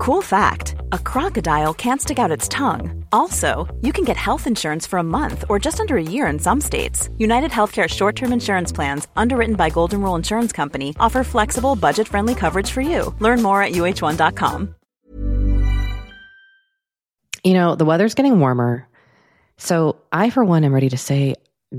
[0.00, 3.04] Cool fact a crocodile can't stick out its tongue.
[3.12, 6.38] Also, you can get health insurance for a month or just under a year in
[6.38, 7.10] some states.
[7.18, 12.08] United Healthcare short term insurance plans, underwritten by Golden Rule Insurance Company, offer flexible, budget
[12.08, 13.14] friendly coverage for you.
[13.18, 14.74] Learn more at uh1.com.
[17.44, 18.88] You know, the weather's getting warmer.
[19.58, 21.34] So I, for one, am ready to say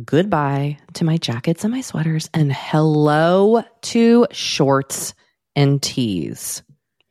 [0.06, 5.16] goodbye to my jackets and my sweaters and hello to shorts
[5.56, 6.62] and tees.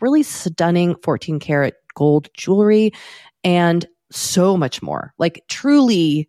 [0.00, 2.92] really stunning 14 karat gold jewelry,
[3.44, 5.12] and so much more.
[5.18, 6.28] Like, truly,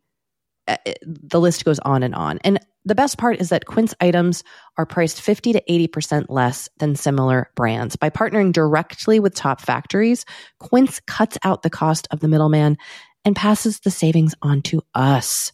[0.68, 2.40] uh, the list goes on and on.
[2.44, 4.44] And the best part is that Quince items
[4.78, 7.96] are priced 50 to 80% less than similar brands.
[7.96, 10.26] By partnering directly with top factories,
[10.60, 12.78] Quince cuts out the cost of the middleman
[13.26, 15.52] and passes the savings on to us.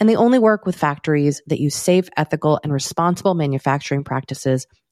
[0.00, 4.66] And they only work with factories that use safe, ethical, and responsible manufacturing practices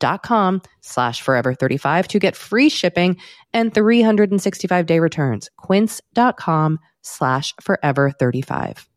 [0.00, 3.16] dot com slash forever 35 to get free shipping
[3.52, 5.50] and 365 day returns.
[5.56, 8.88] Quince.com slash forever 35.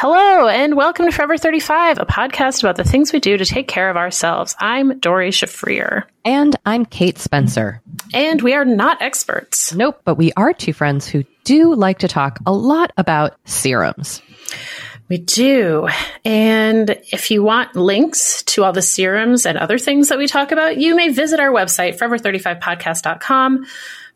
[0.00, 3.66] Hello, and welcome to Forever 35, a podcast about the things we do to take
[3.66, 4.54] care of ourselves.
[4.60, 7.82] I'm Doree Shafrir, And I'm Kate Spencer.
[8.14, 9.74] and we are not experts.
[9.74, 14.22] Nope, but we are two friends who do like to talk a lot about serums.
[15.08, 15.88] We do.
[16.24, 20.52] And if you want links to all the serums and other things that we talk
[20.52, 23.66] about, you may visit our website, forever35podcast.com.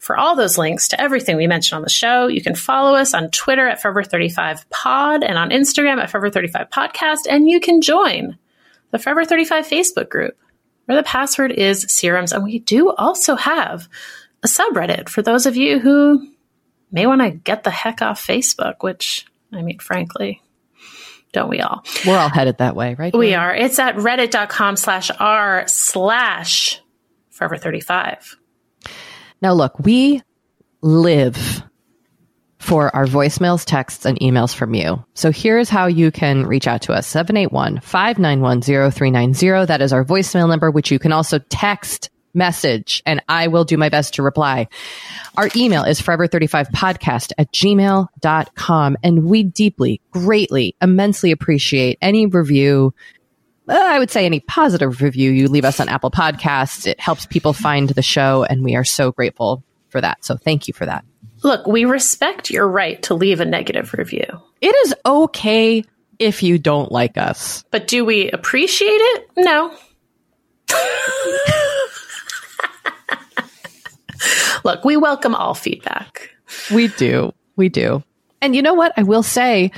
[0.02, 3.14] For all those links to everything we mentioned on the show, you can follow us
[3.14, 8.36] on Twitter at Forever35Pod and on Instagram at Forever35Podcast, and you can join
[8.90, 10.36] the Forever 35 Facebook group
[10.86, 12.32] where the password is serums.
[12.32, 13.88] And we do also have
[14.42, 16.28] a subreddit for those of you who
[16.90, 20.42] may want to get the heck off Facebook, which, I mean, frankly,
[21.32, 21.84] don't we all?
[22.04, 23.14] We're all headed that way, right?
[23.14, 23.54] We are.
[23.54, 26.80] It's at reddit.com slash r slash
[27.30, 28.36] forever 35.
[29.42, 30.22] Now, look, we
[30.80, 31.62] live
[32.58, 35.04] for our voicemails, texts, and emails from you.
[35.14, 39.66] So here's how you can reach out to us 781 591 0390.
[39.66, 43.76] That is our voicemail number, which you can also text message, and I will do
[43.76, 44.68] my best to reply.
[45.36, 48.96] Our email is forever35podcast at gmail.com.
[49.02, 52.94] And we deeply, greatly, immensely appreciate any review,
[53.68, 56.86] Uh, I would say any positive review you leave us on Apple Podcasts.
[56.86, 60.24] It helps people find the show, and we are so grateful for that.
[60.24, 61.04] So thank you for that.
[61.44, 64.24] Look, we respect your right to leave a negative review,
[64.60, 65.84] It is okay
[66.18, 67.64] if you don't like us.
[67.70, 69.26] but do we appreciate it?
[69.36, 69.76] No.
[74.64, 76.30] Look, we welcome all feedback.
[76.72, 77.32] We do.
[77.56, 78.04] We do.
[78.40, 78.92] And you know what?
[78.96, 79.72] I will say,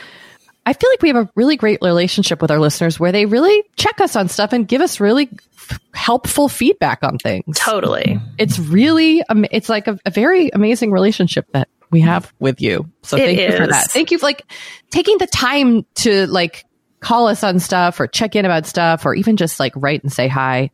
[0.66, 3.62] I feel like we have a really great relationship with our listeners where they really
[3.76, 7.58] check us on stuff and give us really f- helpful feedback on things.
[7.58, 8.18] Totally.
[8.38, 12.90] It's really, um, it's like a, a very amazing relationship that we have with you.
[13.02, 13.90] So It thank you for that.
[13.90, 14.50] Thank you for like
[14.90, 16.64] taking the time to like
[17.00, 20.12] call us on stuff or check in about stuff or even just like write and
[20.12, 20.70] say hi.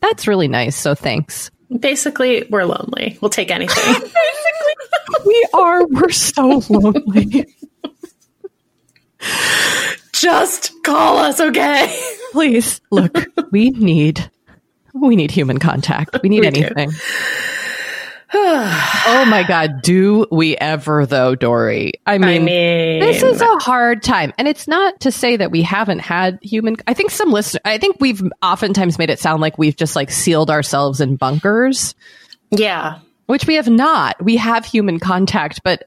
[0.00, 0.76] That's really nice.
[0.76, 1.50] So thanks.
[1.80, 3.18] Basically, we're lonely.
[3.20, 3.84] We'll take anything.
[3.92, 4.12] Basically,
[5.24, 5.84] We are.
[5.86, 7.46] We're so lonely.
[10.12, 11.94] Just call us, okay?
[12.32, 13.26] Please look.
[13.52, 14.30] We need.
[14.94, 16.16] We need human contact.
[16.22, 16.90] We need We anything.
[18.34, 19.82] oh my God.
[19.82, 21.92] Do we ever, though, Doree?
[22.06, 24.32] I mean, I mean, this is a hard time.
[24.38, 26.76] And it's not to say that we haven't had human.
[26.86, 30.10] I think some listeners, I think we've oftentimes made it sound like we've just like
[30.10, 31.94] sealed ourselves in bunkers,
[32.50, 32.98] yeah.
[33.26, 34.22] which we have not.
[34.22, 35.84] We have human contact, but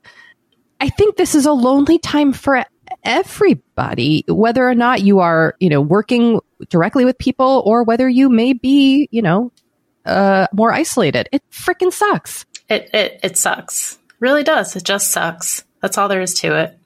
[0.80, 2.63] I think this is a lonely time for
[3.04, 8.30] everybody, whether or not you are, you know, working directly with people or whether you
[8.30, 9.51] may be, you know,
[10.06, 11.30] uh, more isolated.
[11.31, 12.46] It freaking sucks.
[12.69, 13.98] It, it it sucks.
[14.19, 14.75] Really does.
[14.75, 15.63] It just sucks.
[15.81, 16.78] That's all there is to it.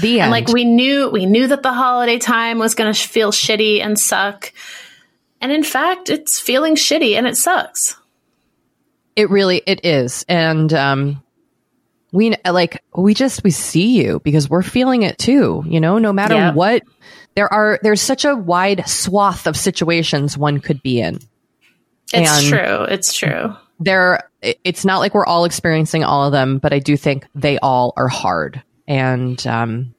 [0.00, 0.22] The end.
[0.22, 3.32] And like we knew we knew that the holiday time was going to sh- feel
[3.32, 4.52] shitty and suck.
[5.40, 7.96] And in fact, it's feeling shitty and it sucks.
[9.16, 11.22] It really it is, and um,
[12.14, 15.64] we like we just we see you because we're feeling it too.
[15.66, 16.54] You know, no matter Yep.
[16.54, 16.82] what,
[17.34, 21.18] there are there's such a wide swath of situations one could be in.
[22.12, 22.84] It's And- true.
[22.84, 23.54] It's true.
[23.80, 27.26] There, it- it's not like we're all experiencing all of them, but I do think
[27.34, 29.94] they all are hard, and um,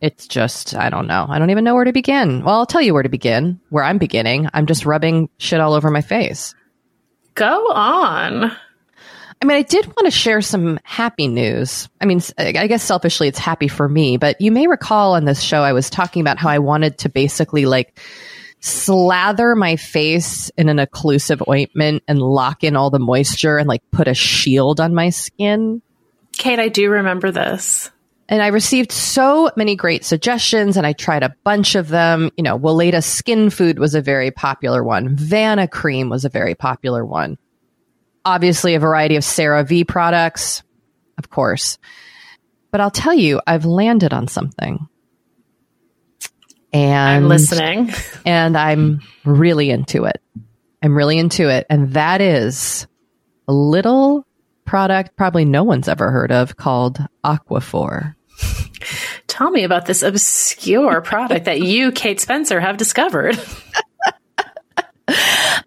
[0.00, 1.26] it's just I don't know.
[1.28, 2.42] I don't even know where to begin.
[2.42, 3.60] Well, I'll tell you where to begin.
[3.68, 6.54] Where I'm beginning, I'm just rubbing shit all over my face.
[7.34, 8.50] Go on.
[9.44, 11.90] I mean, I did want to share some happy news.
[12.00, 15.42] I mean, I guess selfishly it's happy for me, but you may recall on this
[15.42, 18.00] show I was talking about how I wanted to basically like
[18.60, 23.82] slather my face in an occlusive ointment and lock in all the moisture and like
[23.90, 25.82] put a shield on my skin.
[26.38, 27.90] Kate, I do remember this.
[28.30, 32.30] And I received so many great suggestions and I tried a bunch of them.
[32.38, 35.14] You know, Weleda Skin Food was a very popular one.
[35.18, 37.36] Vanicream was a very popular one.
[38.24, 40.62] Obviously, a variety of CeraVe products,
[41.18, 41.78] of course.
[42.70, 44.88] But I'll tell you, I've landed on something.
[46.72, 47.92] And I'm listening.
[48.26, 50.20] and I'm really into it.
[50.82, 51.66] I'm really into it.
[51.70, 52.86] And that is
[53.46, 54.26] a little
[54.64, 58.14] product probably no one's ever heard of called Aquaphor.
[59.28, 63.38] Tell me about this obscure product that you, Kate Spencer, have discovered.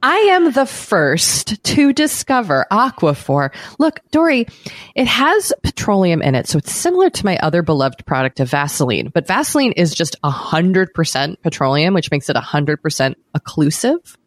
[0.01, 3.53] I am the first to discover Aquaphor.
[3.79, 4.47] Look, Doree,
[4.95, 9.09] it has petroleum in it, so it's similar to my other beloved product of Vaseline.
[9.13, 14.17] But Vaseline is just 100% petroleum, which makes it 100% occlusive.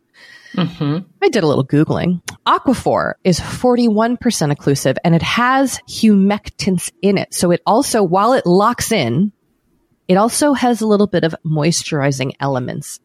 [0.55, 0.99] Mm-hmm.
[1.23, 2.23] I did a little Googling.
[2.47, 7.33] Aquaphor is 41% occlusive and it has humectants in it.
[7.35, 9.33] So it also, while it locks in,
[10.09, 12.99] it also has a little bit of moisturizing elements.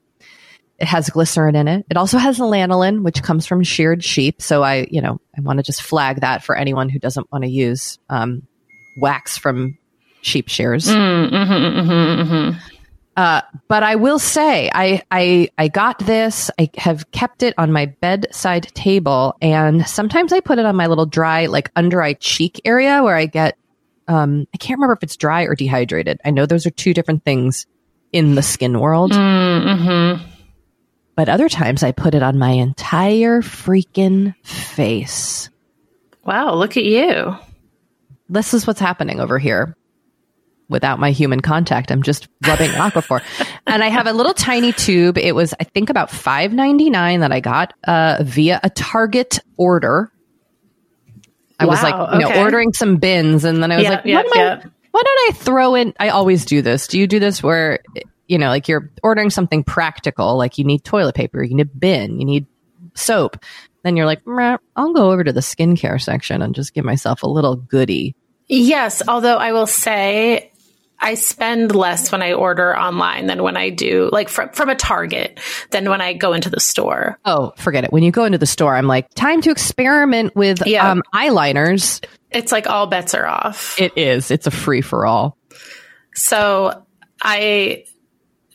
[0.77, 1.85] It has glycerin in it.
[1.89, 4.41] It also has lanolin, which comes from sheared sheep.
[4.41, 7.43] So I, you know, I want to just flag that for anyone who doesn't want
[7.45, 8.45] to use um,
[8.97, 9.77] wax from
[10.21, 10.87] sheep shears.
[10.87, 12.59] Mm, mm-hmm, mm-hmm, mm-hmm,
[13.15, 16.51] uh, but I will say, I, I, I got this.
[16.59, 20.87] I have kept it on my bedside table, and sometimes I put it on my
[20.87, 23.57] little dry, like under eye cheek area where I get.
[24.07, 26.19] Um, I can't remember if it's dry or dehydrated.
[26.25, 27.65] I know those are two different things
[28.11, 29.13] in the skin world.
[29.13, 30.19] Mm,
[31.15, 35.49] But other times I put it on my entire freaking face.
[36.25, 37.37] Wow, look at you.
[38.27, 39.75] This is what's happening over here.
[40.67, 43.21] Without my human contact, I'm just rubbing Aquaphor,
[43.67, 45.15] and I have a little tiny tube.
[45.15, 49.39] It was, I think, about five ninety nine that I got uh, via a Target
[49.57, 50.11] order.
[51.59, 52.41] I was like, you know, okay.
[52.41, 54.61] ordering some bins, and then I was Yeah, like, yeah, what am yeah.
[54.63, 55.93] I, why don't I throw in?
[55.99, 56.87] I always do this.
[56.87, 57.79] Do you do this where,
[58.27, 61.77] you know, like you're ordering something practical, like you need toilet paper, you need a
[61.77, 62.45] bin, you need
[62.93, 63.37] soap.
[63.83, 64.21] Then you're like,
[64.75, 68.15] I'll go over to the skincare section and just give myself a little goodie.
[68.47, 70.51] Yes, although I will say
[70.99, 74.75] I spend less when I order online than when I do like from from a
[74.75, 75.39] Target
[75.71, 77.19] than when I go into the store.
[77.25, 77.91] Oh, forget it.
[77.91, 80.89] When you go into the store, I'm like, time to experiment with Yeah.
[80.91, 82.03] um, eyeliners.
[82.31, 83.79] It's like all bets are off.
[83.79, 84.31] It is.
[84.31, 85.37] It's a free for all.
[86.15, 86.85] So
[87.21, 87.85] I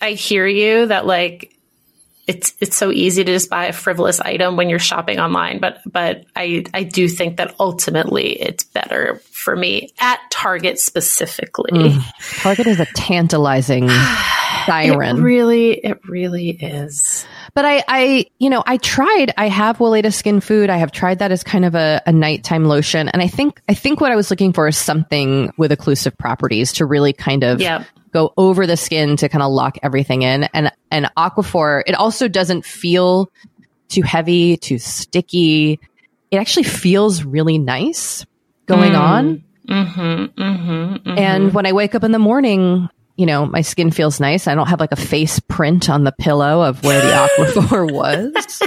[0.01, 1.55] I hear you that like
[2.27, 5.81] it's it's so easy to just buy a frivolous item when you're shopping online, but
[5.85, 11.73] but I I do think that ultimately it's better for me at Target specifically.
[11.73, 12.03] Mm.
[12.43, 13.89] Target is a tantalizing
[14.67, 15.19] siren.
[15.19, 17.27] It really it really is.
[17.53, 19.33] But I, I, you know, I tried.
[19.37, 20.71] I have Weleda Skin Food.
[20.71, 23.75] I have tried that as kind of a, a nighttime lotion, and I think I
[23.75, 27.61] think what I was looking for is something with occlusive properties to really kind of
[27.61, 27.85] Yeah.
[28.13, 30.45] Go over the skin to kind of lock everything in.
[30.55, 33.31] And and Aquaphor, it also doesn't feel
[33.89, 35.81] too heavy, too sticky.
[36.31, 38.25] It actually feels really nice
[38.67, 39.45] going on.
[39.69, 44.19] Mm-hmm, mm-hmm, And when I wake up in the morning, you know, my skin feels
[44.21, 44.47] nice.
[44.47, 48.63] I don't have like a face print on the pillow of where the Aquaphor was.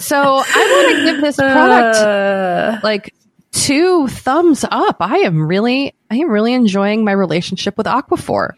[0.00, 3.14] So I want to give this product uh, like
[3.52, 4.96] two thumbs up.
[5.00, 8.52] I am really, I am really enjoying my relationship with Aquaphor.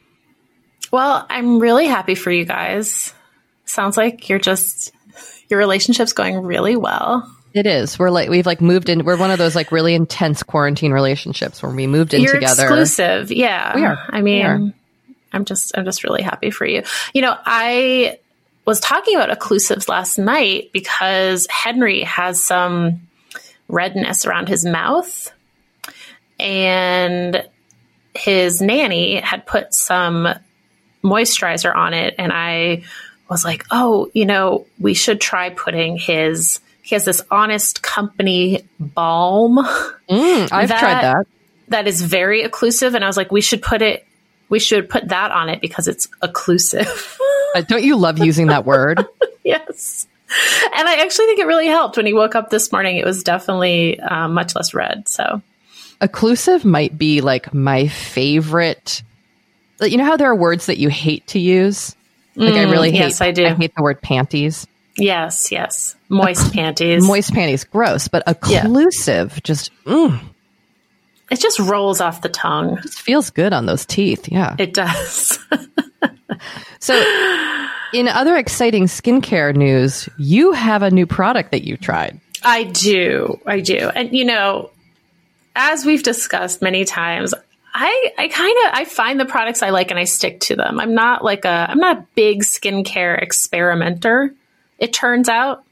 [0.91, 3.15] Well, I'm really happy for you guys.
[3.65, 4.93] Sounds like you're just
[5.49, 7.31] your relationship's going really well.
[7.53, 7.99] It is.
[7.99, 9.05] We're like we've like moved in.
[9.05, 12.65] We're one of those like really intense quarantine relationships where we moved in You're together.
[12.65, 13.75] Exclusive, yeah.
[13.75, 13.99] We are.
[14.09, 14.75] I mean,
[15.33, 16.83] I'm just I'm just really happy for you.
[17.13, 18.19] You know, I
[18.67, 23.09] was talking about occlusives last night because Henry has some
[23.73, 25.33] redness around his mouth,
[26.39, 27.47] and
[28.15, 30.29] his nanny had put some
[31.03, 32.85] moisturizer on it, and I
[33.29, 36.61] was like, oh, you know, we should try putting his.
[36.83, 39.59] He has this Honest Company balm.
[40.11, 41.27] Mm, I've that, tried that.
[41.69, 44.05] That is very occlusive, and I was like, we should put it.
[44.49, 47.19] We should put that on it because it's occlusive.
[47.55, 49.07] uh, don't you love using that word?
[49.45, 50.09] yes.
[50.75, 52.97] And I actually think it really helped when he woke up this morning.
[52.97, 55.09] It was definitely uh, much less red.
[55.09, 55.43] So,
[56.01, 59.03] occlusive might be like my favorite.
[59.81, 61.97] You know how there are words that you hate to use?
[62.37, 63.01] Like I really mm, hate.
[63.01, 63.47] Yes, I do.
[63.47, 64.67] I hate the word panties.
[64.97, 65.97] Yes, yes.
[66.09, 67.05] Moist panties.
[67.05, 68.09] Moist panties, gross.
[68.09, 69.41] But occlusive, yeah.
[69.43, 70.21] just mm.
[71.31, 72.79] It just rolls off the tongue.
[72.79, 74.29] It feels good on those teeth.
[74.29, 75.39] Yeah, it does.
[76.81, 76.95] so,
[77.93, 82.21] in other exciting skincare news, you have a new product that you tried.
[82.43, 83.41] I do.
[83.47, 83.77] I do.
[83.95, 84.71] And you know,
[85.55, 87.35] as we've discussed many times,
[87.73, 90.81] I, I kind of I find the products I like and I stick to them.
[90.81, 94.35] I'm not like a I'm not a big skincare experimenter.
[94.79, 95.65] It turns out,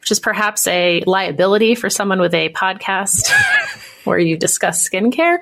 [0.00, 3.30] which is perhaps a liability for someone with a podcast
[4.10, 5.38] where you discuss skincare.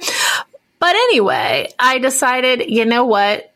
[0.79, 3.53] But anyway, I decided, you know what?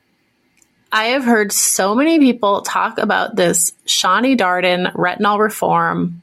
[0.90, 6.22] I have heard so many people talk about this Shani Darden retinol reform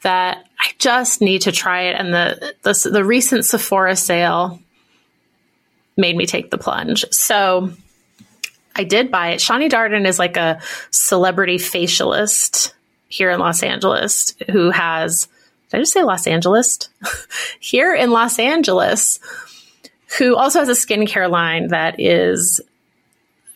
[0.00, 1.96] that I just need to try it.
[1.96, 4.60] And the the, the recent Sephora sale
[5.96, 7.04] made me take the plunge.
[7.10, 7.70] So
[8.74, 9.40] I did buy it.
[9.40, 12.72] Shani Darden is like a celebrity facialist
[13.08, 15.28] here in Los Angeles who has,
[15.70, 16.78] did I just say Los Angeles?
[17.60, 19.18] here in Los Angeles,
[20.18, 22.60] who also has a skincare line that is,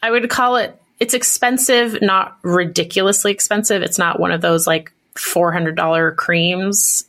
[0.03, 3.83] I would call it, it's expensive, not ridiculously expensive.
[3.83, 7.05] It's not one of those like $400 creams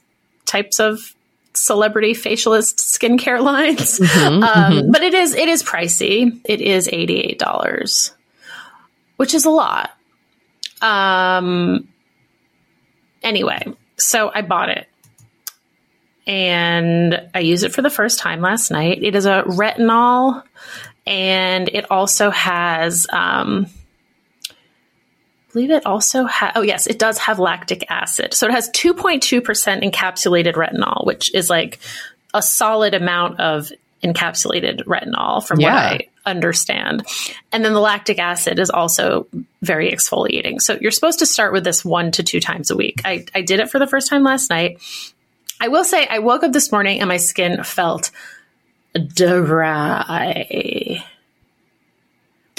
[0.45, 1.13] types of
[1.53, 3.99] celebrity facialist skincare lines.
[3.99, 4.91] Mm-hmm, um, mm-hmm.
[4.91, 6.39] But it is it is pricey.
[6.45, 8.13] It is eighty eight dollars,
[9.17, 9.91] which is a lot.
[10.81, 11.87] Um.
[13.23, 13.61] Anyway,
[13.97, 14.87] so I bought it.
[16.27, 19.03] And I used it for the first time last night.
[19.03, 20.43] It is a retinol,
[21.05, 23.67] and it also has um,
[25.51, 28.33] believe it also has, oh, yes, it does have lactic acid.
[28.33, 29.41] So it has 2.2%
[29.83, 31.79] encapsulated retinol, which is like
[32.33, 33.71] a solid amount of
[34.03, 35.73] encapsulated retinol from yeah.
[35.73, 37.05] what I understand.
[37.51, 39.27] And then the lactic acid is also
[39.61, 40.61] very exfoliating.
[40.61, 43.01] So you're supposed to start with this one to two times a week.
[43.05, 44.79] I, I did it for the first time last night.
[45.61, 48.09] I will say I woke up this morning and my skin felt
[49.13, 51.03] dry.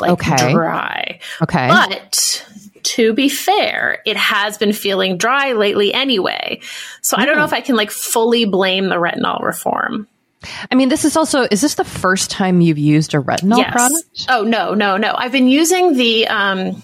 [0.00, 0.52] Like okay.
[0.52, 1.18] dry.
[1.42, 1.66] Okay.
[1.66, 2.46] But
[2.84, 6.60] to be fair, it has been feeling dry lately anyway.
[7.00, 10.06] So I don't know if I can like fully blame the retinol reform.
[10.70, 13.72] I mean, this is also, is this the first time you've used a retinol yes.
[13.72, 14.26] product?
[14.28, 15.12] Oh, no, no, no.
[15.16, 16.82] I've been using the, um,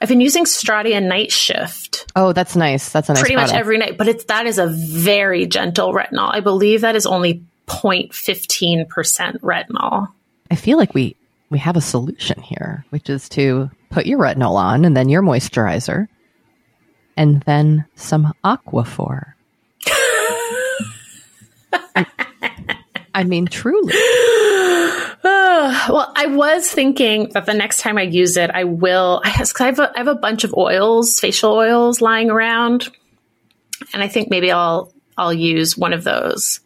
[0.00, 2.10] I've been using Stratia Night Shift.
[2.14, 2.90] Oh, that's nice.
[2.90, 3.52] That's a nice pretty product.
[3.52, 6.32] much every night, but it's that is a very gentle retinol.
[6.32, 10.08] I believe that is only 0.15% retinol.
[10.50, 11.16] I feel like we
[11.50, 15.22] we have a solution here, which is to put your retinol on and then your
[15.22, 16.08] moisturizer
[17.16, 19.32] and then some Aquaphor.
[23.14, 23.94] I mean, truly.
[25.88, 29.20] well, I was thinking that the next time I use it, I will.
[29.24, 32.88] I have, I have, a, I have a bunch of oils, facial oils lying around,
[33.92, 36.60] and I think maybe I'll I'll use one of those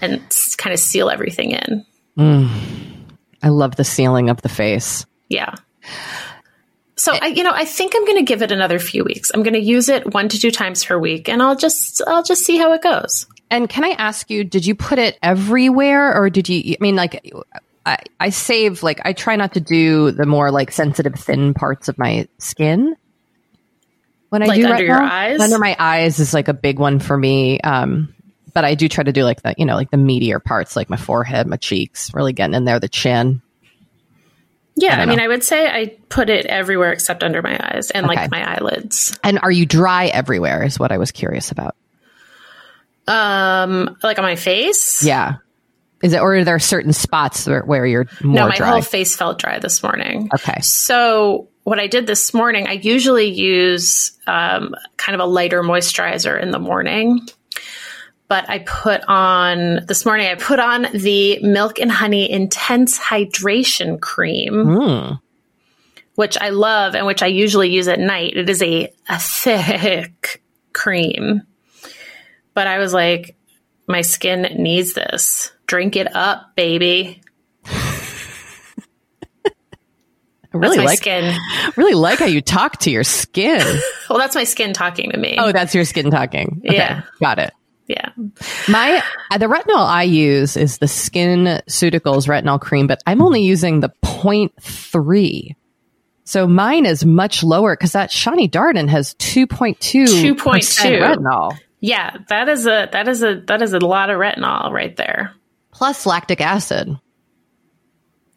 [0.00, 0.22] and
[0.56, 1.86] kind of seal everything in.
[2.18, 2.50] Mm.
[3.42, 5.06] I love the sealing of the face.
[5.28, 5.54] Yeah.
[6.96, 9.30] So I, you know, I think I'm going to give it another few weeks.
[9.32, 12.22] I'm going to use it one to two times per week, and I'll just, I'll
[12.22, 13.26] just see how it goes.
[13.50, 16.74] And can I ask you, did you put it everywhere, or did you?
[16.74, 17.24] I mean, like,
[17.86, 21.88] I, I save, like, I try not to do the more like sensitive, thin parts
[21.88, 22.94] of my skin
[24.28, 25.40] when I like do under your eyes.
[25.40, 27.58] Under my eyes is like a big one for me.
[27.60, 28.14] Um,
[28.52, 30.90] but I do try to do like the, you know, like the meatier parts, like
[30.90, 33.42] my forehead, my cheeks, really getting in there, the chin.
[34.76, 35.24] Yeah, I I, mean, know.
[35.24, 38.14] I would say I put it everywhere except under my eyes and Okay.
[38.16, 39.18] like my eyelids.
[39.22, 40.62] And are you dry everywhere?
[40.64, 41.76] Is what I was curious about.
[43.06, 45.02] Um, like on my face.
[45.02, 45.36] Yeah.
[46.02, 48.68] Is it, or are there certain spots where, where you're more No, my dry?
[48.70, 50.30] whole face felt dry this morning.
[50.34, 50.58] okay.
[50.62, 56.40] So what I did this morning, I usually use um, kind of a lighter moisturizer
[56.40, 57.20] in the morning.
[58.28, 60.28] But I put on this morning.
[60.28, 65.20] I put on the Milk and Honey Intense Hydration Cream, Mm.
[66.14, 68.36] which I love and which I usually use at night.
[68.36, 70.42] It is a, a thick
[70.72, 71.42] cream,
[72.54, 73.36] but I was like,
[73.88, 75.50] my skin needs this.
[75.70, 77.22] Drink it up, baby.
[77.64, 79.52] I
[80.52, 81.38] really That's my like skin.
[81.76, 83.64] really like how you talk to your skin.
[84.10, 85.36] Well, that's my skin talking to me.
[85.38, 86.62] oh, that's your skin talking.
[86.66, 87.02] Okay, Yeah.
[87.20, 87.52] Got it.
[87.86, 88.08] yeah.
[88.68, 89.00] My
[89.30, 93.90] uh, the retinol I use is the SkinCeuticals retinol cream, but I'm only using the
[94.02, 95.54] 0.3.
[96.24, 101.00] So mine is much lower because that Shani Darden has 2.2 2.2.
[101.00, 104.96] retinol Yeah, that is a that is a that is a lot of retinol right
[104.96, 105.32] there.
[105.80, 107.00] Plus lactic acid.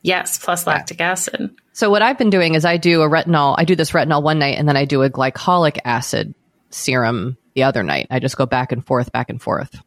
[0.01, 1.53] Yes, plus lactic acid.
[1.73, 4.39] So what I've been doing is I do a retinol, I do this retinol one
[4.39, 6.33] night and then I do a glycolic acid
[6.69, 8.07] serum the other night.
[8.09, 9.77] I just go back and forth, back and forth.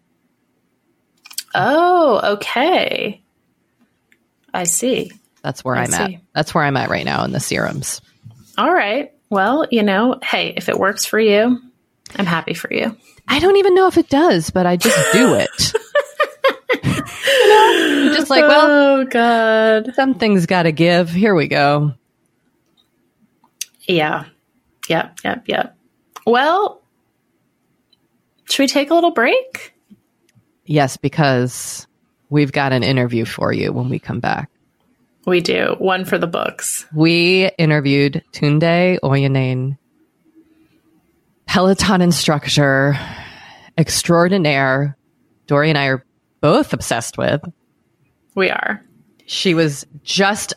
[1.54, 3.22] Oh, okay.
[4.52, 5.12] I see.
[5.40, 6.10] That's where I I'm at.
[6.34, 8.02] That's where I'm at right now in the serums.
[8.58, 9.14] All right.
[9.30, 11.58] Well, you know, hey, if it works for you,
[12.16, 12.98] I'm happy for you.
[13.26, 15.72] I don't even know if it does, but I just do it.
[18.16, 19.94] just like, well, oh god.
[19.94, 21.10] something's got to give.
[21.10, 21.94] Here we go.
[23.82, 24.24] Yeah.
[24.88, 25.76] Yep, yep, yep.
[26.26, 26.82] Well,
[28.48, 29.74] should we take a little break?
[30.64, 31.86] Yes, because
[32.28, 34.50] we've got an interview for you when we come back.
[35.26, 35.74] We do.
[35.78, 36.86] One for the books.
[36.94, 39.76] We interviewed Tunde Oyeneyin,
[41.46, 42.96] Peloton instructor
[43.76, 44.96] extraordinaire.
[45.46, 46.04] Doree and I are
[46.40, 47.40] both obsessed with.
[48.36, 48.80] We are.
[49.26, 50.54] She was just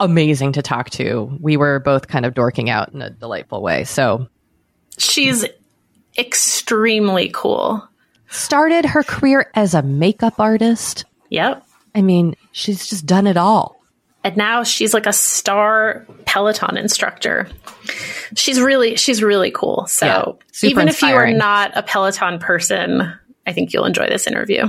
[0.00, 1.36] amazing to talk to.
[1.40, 3.84] We were both kind of dorking out in a delightful way.
[3.84, 4.28] So,
[4.98, 5.44] She's
[6.18, 7.86] extremely cool.
[8.28, 11.04] started her career as a makeup artist.
[11.30, 11.64] Yep.
[11.94, 13.76] I mean, she's just done it all.
[14.24, 17.48] and now she's like a star peloton instructor
[18.36, 23.12] she's really she's really cool so Yeah, even if you are not a peloton person
[23.46, 24.66] i think you'll enjoy this interview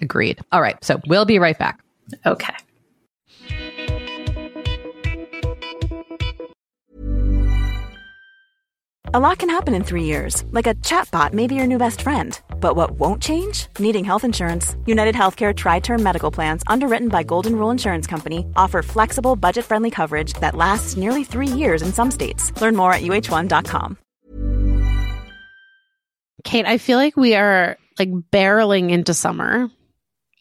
[0.00, 0.40] Agreed.
[0.52, 0.82] All right.
[0.84, 1.80] So, we'll be right back.
[2.26, 2.54] okay
[9.12, 12.00] A lot can happen in three years, like a chatbot may be your new best
[12.00, 12.40] friend.
[12.60, 13.66] But what won't change?
[13.80, 14.76] Needing health insurance.
[14.86, 19.90] United Healthcare TriTerm Medical Plans, underwritten by Golden Rule Insurance Company, offer flexible, budget friendly
[19.90, 22.52] coverage that lasts nearly three years in some states.
[22.62, 23.98] Learn more at uh1.com.
[26.44, 29.68] Kate, I feel like we are like barreling into summer.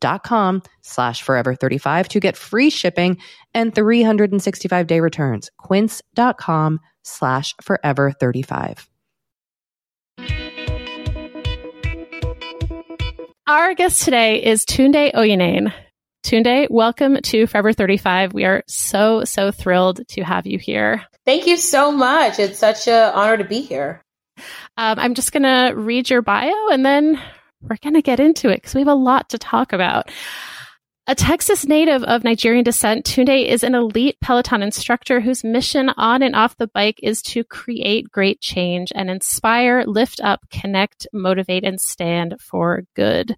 [0.00, 3.18] dot com slash forever 35 to get free shipping
[3.54, 5.50] and 365 day returns.
[5.58, 8.88] Quince.com slash forever 35.
[13.46, 15.70] Our guest today is Tunde Oyeneyin.
[16.24, 18.32] Tunde, welcome to Forever 35.
[18.32, 21.04] We are so, so thrilled to have you here.
[21.26, 22.38] Thank you so much.
[22.38, 24.00] It's such an honor to be here.
[24.78, 27.20] Um, I'm just going to read your bio and then
[27.68, 30.10] we're going to get into it because we have a lot to talk about.
[31.06, 36.22] A Texas native of Nigerian descent, Tunde is an elite Peloton instructor whose mission on
[36.22, 41.62] and off the bike is to create great change and inspire, lift up, connect, motivate,
[41.62, 43.36] and stand for good.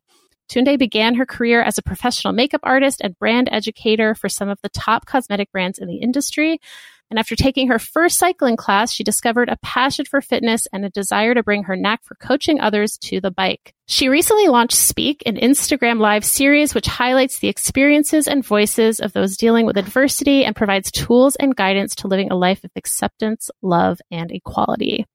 [0.49, 4.61] Tunde began her career as a professional makeup artist and brand educator for some of
[4.63, 6.61] the top cosmetic brands in the industry.
[7.09, 10.91] And after taking her first cycling class, she discovered a passion for fitness and a
[10.91, 13.75] desire to bring her knack for coaching others to the bike.
[13.87, 19.13] She recently launched Speak, an Instagram live series which highlights the experiences and voices of
[19.13, 23.51] those dealing with adversity and provides tools and guidance to living a life of acceptance,
[23.63, 25.07] love, and equality.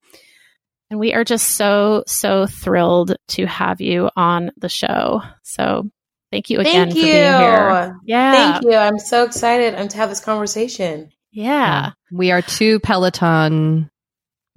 [0.90, 5.20] And we are just so, so thrilled to have you on the show.
[5.42, 5.90] So
[6.30, 7.04] thank you again Thank for you.
[7.04, 7.98] being here.
[8.04, 8.32] Yeah.
[8.32, 8.74] Thank you.
[8.74, 11.10] I'm so excited um, to have this conversation.
[11.32, 11.86] Yeah.
[11.86, 13.90] Um, we are two Peloton.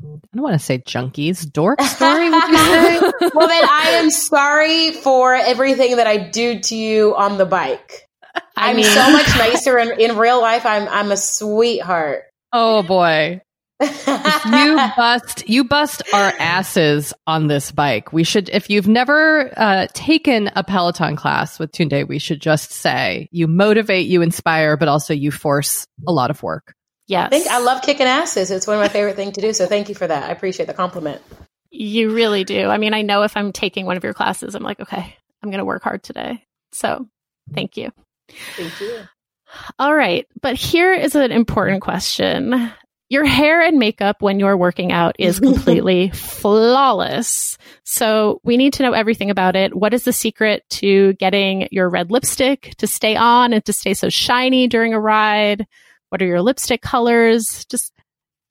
[0.01, 1.49] I don't want to say junkies.
[1.51, 2.99] Dork story, would you say?
[3.33, 8.01] well, then I am sorry for everything that I do to you on the bike.
[8.57, 10.65] I I'm mean- so much nicer in, in real life.
[10.65, 12.23] I'm I'm a sweetheart.
[12.51, 13.41] oh boy.
[13.81, 18.13] You bust you bust our asses on this bike.
[18.13, 22.71] We should if you've never uh, taken a Peloton class with Tunde, we should just
[22.71, 26.73] say you motivate, you inspire, but also you force a lot of work.
[27.07, 27.27] Yes.
[27.27, 28.49] I think I love kicking asses.
[28.49, 29.53] It's one of my favorite things to do.
[29.53, 30.29] So thank you for that.
[30.29, 31.21] I appreciate the compliment.
[31.69, 32.67] You really do.
[32.67, 35.49] I mean, I know if I'm taking one of your classes, I'm like, okay, I'm
[35.49, 36.43] going to work hard today.
[36.71, 37.07] So
[37.53, 37.91] thank you.
[38.55, 39.01] Thank you.
[39.77, 40.25] All right.
[40.41, 42.71] But here is an important question.
[43.15, 47.57] Your hair and makeup when you're working out is completely flawless.
[47.85, 49.73] So we need to know everything about it.
[49.73, 53.93] What is the secret to getting your red lipstick to stay on and to stay
[53.93, 55.65] so shiny during a ride?
[56.09, 57.63] What are your lipstick colors?
[57.69, 57.93] Just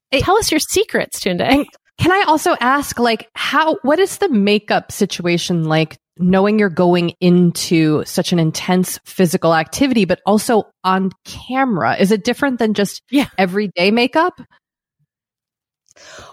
[0.09, 1.67] It- tell us your secrets, Tunde.
[1.99, 7.11] Can I also ask, like, how, what is the makeup situation like knowing you're going
[7.19, 11.95] into such an intense physical activity, but also on camera?
[11.97, 13.27] Is it different than just Yeah.
[13.37, 14.39] everyday makeup?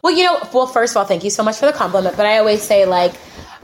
[0.02, 2.16] Well, you know, well, first of all, thank you so much for the compliment.
[2.16, 3.14] But I always say, like,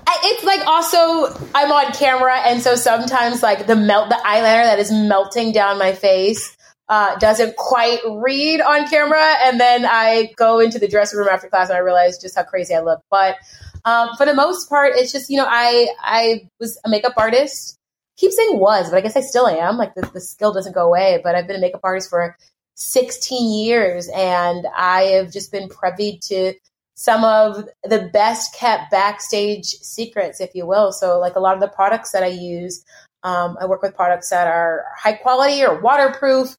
[0.06, 4.64] I, it's like also I'm on camera, and so sometimes like the melt, the eyeliner
[4.64, 6.56] that is melting down my face
[6.88, 11.48] uh, doesn't quite read on camera, and then I go into the dressing room after
[11.48, 13.00] class and I realize just how crazy I look.
[13.10, 13.36] But
[13.84, 17.76] um, for the most part, it's just you know I I was a makeup artist.
[18.16, 19.76] Keep saying was, but I guess I still am.
[19.76, 21.20] Like the, the skill doesn't go away.
[21.22, 22.36] But I've been a makeup artist for
[22.74, 26.54] 16 years and I have just been privy to
[26.94, 30.90] some of the best kept backstage secrets, if you will.
[30.92, 32.84] So, like a lot of the products that I use,
[33.22, 36.56] um, I work with products that are high quality or waterproof,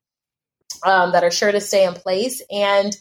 [0.86, 2.42] um, that are sure to stay in place.
[2.50, 2.96] And,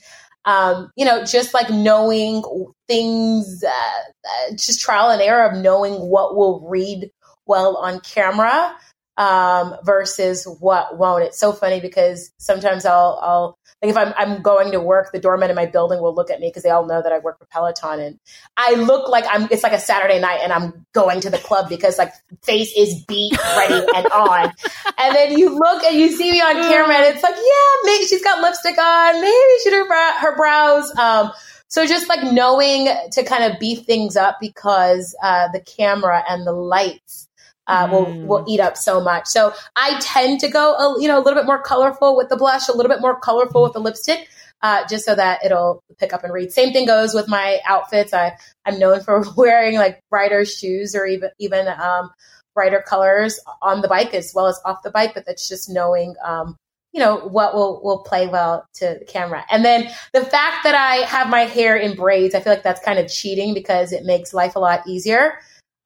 [0.45, 2.43] um, you know, just like knowing
[2.87, 7.11] things, uh, uh, just trial and error of knowing what will read
[7.47, 8.77] well on camera
[9.19, 11.25] um, versus what won't.
[11.25, 15.21] It's so funny because sometimes I'll, I'll like if I'm, I'm going to work, the
[15.21, 17.39] doorman in my building will look at me because they all know that I work
[17.39, 18.19] for Peloton, and
[18.57, 19.47] I look like I'm.
[19.53, 23.05] It's like a Saturday night, and I'm going to the club because like face is
[23.05, 24.53] beat, ready, and on.
[24.99, 28.05] And then you look and you see me on camera, and it's like, yeah, maybe
[28.07, 30.93] she's got lipstick on, maybe she her, her brows.
[30.97, 31.31] Um,
[31.69, 36.45] so just like knowing to kind of beef things up because uh, the camera and
[36.45, 37.28] the lights
[37.69, 38.25] uh, will Mm.
[38.25, 39.27] will eat up so much.
[39.27, 42.37] So I tend to go, a, you know, a little bit more colorful with the
[42.37, 44.29] blush, a little bit more colorful with the lipstick,
[44.63, 46.53] uh, just so that it'll pick up and read.
[46.53, 48.13] Same thing goes with my outfits.
[48.13, 48.33] I
[48.65, 52.11] I'm known for wearing like brighter shoes or even even um,
[52.55, 55.15] brighter colors on the bike as well as off the bike.
[55.15, 56.15] But that's just knowing.
[56.25, 56.57] Um,
[56.93, 60.75] you know what will will play well to the camera, and then the fact that
[60.75, 64.07] I have my hair in braids, I feel like that's kind of cheating because it
[64.07, 65.35] makes life a lot easier.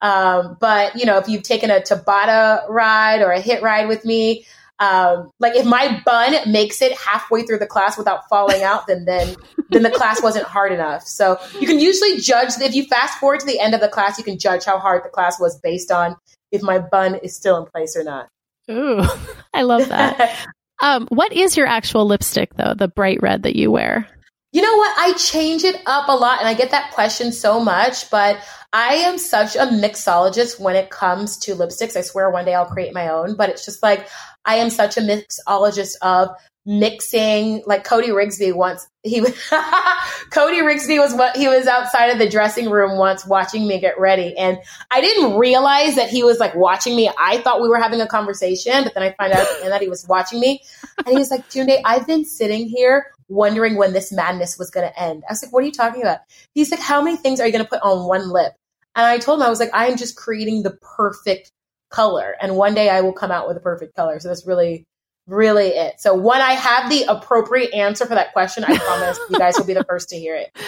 [0.03, 4.03] Um, but you know, if you've taken a Tabata ride or a HIIT ride with
[4.03, 4.45] me,
[4.79, 9.05] um, like if my bun makes it halfway through the class without falling out, then
[9.05, 9.35] then
[9.69, 11.03] then the class wasn't hard enough.
[11.03, 14.17] So you can usually judge if you fast forward to the end of the class,
[14.17, 16.17] you can judge how hard the class was based on
[16.51, 18.27] if my bun is still in place or not.
[18.69, 19.01] Ooh,
[19.53, 20.47] I love that.
[20.81, 22.73] Um, what is your actual lipstick though?
[22.73, 24.05] The bright red that you wear?
[24.51, 24.93] You know what?
[24.97, 28.37] I change it up a lot and I get that question so much, but
[28.73, 31.95] I am such a mixologist when it comes to lipsticks.
[31.95, 34.07] I swear one day I'll create my own, but it's just like
[34.45, 36.29] I am such a mixologist of
[36.65, 39.19] mixing like Cody Rigsby once he
[40.31, 43.99] Cody Rigsby was what he was outside of the dressing room once watching me get
[43.99, 44.57] ready and
[44.89, 47.11] I didn't realize that he was like watching me.
[47.19, 50.07] I thought we were having a conversation but then I find out that he was
[50.07, 50.61] watching me
[50.99, 54.87] and he was like Tunde I've been sitting here wondering when this madness was going
[54.87, 55.23] to end.
[55.27, 56.19] I was like what are you talking about?
[56.53, 58.53] He's like how many things are you going to put on one lip
[58.95, 61.51] and I told him I was like I am just creating the perfect
[61.89, 64.85] color and one day I will come out with a perfect color so that's really
[65.27, 65.99] really it.
[65.99, 69.65] So when I have the appropriate answer for that question, I promise you guys will
[69.65, 70.51] be the first to hear it.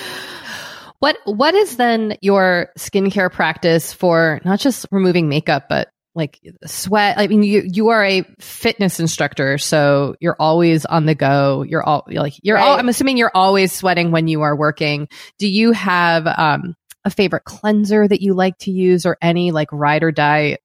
[0.99, 7.19] What what is then your skincare practice for not just removing makeup, but like sweat?
[7.19, 11.63] I mean, you you are a fitness instructor, so you're always on the go.
[11.63, 12.65] You're all like you're right.
[12.65, 12.79] all.
[12.79, 15.09] I'm assuming you're always sweating when you are working.
[15.37, 19.69] Do you have um, a favorite cleanser that you like to use, or any like
[19.71, 20.57] ride or die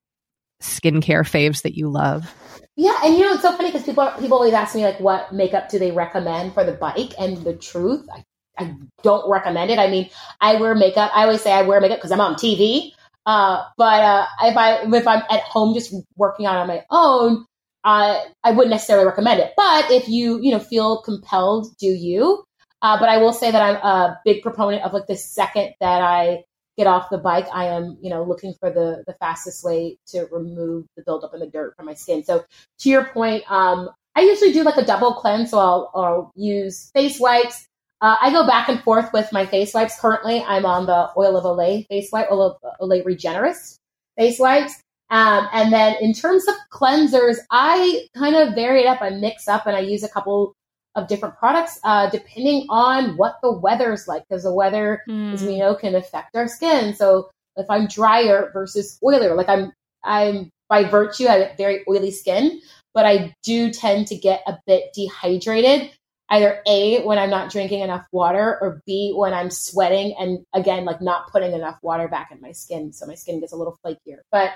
[0.61, 2.35] skincare faves that you love?
[2.76, 5.33] Yeah, and you know it's so funny because people people always ask me like, what
[5.33, 7.12] makeup do they recommend for the bike?
[7.18, 8.24] And the truth, I,
[8.59, 9.79] I don't recommend it.
[9.79, 10.09] I mean,
[10.40, 11.11] I wear makeup.
[11.14, 12.92] I always say I wear makeup because I'm on TV.
[13.26, 17.44] Uh, but uh, if I if I'm at home just working on on my own,
[17.85, 19.53] uh, I wouldn't necessarily recommend it.
[19.57, 22.44] But if you you know feel compelled, do you?
[22.83, 26.03] Uh, but I will say that I'm a big proponent of like the second that
[26.03, 26.45] I
[26.77, 30.27] get off the bike, I am, you know, looking for the the fastest way to
[30.31, 32.25] remove the buildup in the dirt from my skin.
[32.25, 32.45] So
[32.81, 35.51] to your point, um, I usually do like a double cleanse.
[35.51, 37.66] So I'll, I'll use face wipes.
[38.01, 40.01] Uh, I go back and forth with my face wipes.
[40.01, 43.79] Currently, I'm on the Oil of Olay face wipe, Oil of Olay Regenerist
[44.16, 44.83] face wipes.
[45.11, 49.03] Um, and then in terms of cleansers, I kind of vary it up.
[49.03, 50.55] I mix up and I use a couple
[50.94, 55.33] of different products uh, depending on what the weather's like because the weather mm.
[55.33, 59.72] as we know can affect our skin so if i'm drier versus oilier like i'm
[60.05, 62.61] i'm by virtue i have very oily skin
[62.92, 65.90] but i do tend to get a bit dehydrated
[66.31, 70.85] either a when i'm not drinking enough water or b when i'm sweating and again
[70.85, 73.79] like not putting enough water back in my skin so my skin gets a little
[73.85, 74.53] flakier but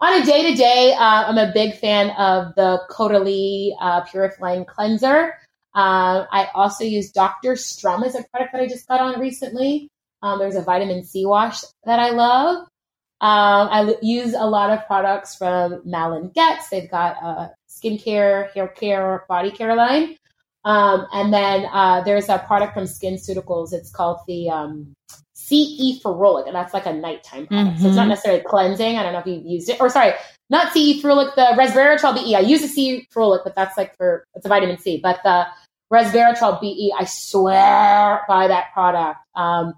[0.00, 5.34] on a day to day, I'm a big fan of the Caudalie uh, Purifying Cleanser.
[5.74, 7.56] Uh, I also use Dr.
[7.56, 9.88] Sturm as a product that I just got on recently.
[10.22, 12.66] Um, there's a vitamin C wash that I love.
[13.20, 16.68] Um, I use a lot of products from Malin Goetz.
[16.68, 20.16] They've got a skincare, hair care, body care line.
[20.64, 23.72] Um, and then uh, there's a product from Skin SkinCeuticals.
[23.72, 24.94] It's called the um,
[25.34, 27.70] CE Ferulic, and that's like a nighttime product.
[27.70, 27.82] Mm-hmm.
[27.82, 28.10] So it's not mm-hmm.
[28.10, 28.96] necessarily cleansing.
[28.96, 29.80] I don't know if you've used it.
[29.80, 30.12] Or sorry,
[30.50, 32.34] not CE Ferulic, the resveratrol BE.
[32.34, 34.98] I use the CE Ferulic, but that's like for, it's a vitamin C.
[35.02, 35.46] But the
[35.92, 39.18] resveratrol BE, I swear by that product.
[39.34, 39.74] Um,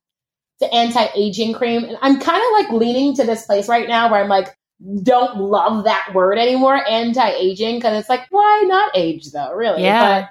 [0.60, 1.84] the anti-aging cream.
[1.84, 4.54] And I'm kind of like leaning to this place right now where I'm like,
[5.02, 9.82] don't love that word anymore, anti-aging, because it's like, why not age though, really?
[9.82, 10.28] Yeah.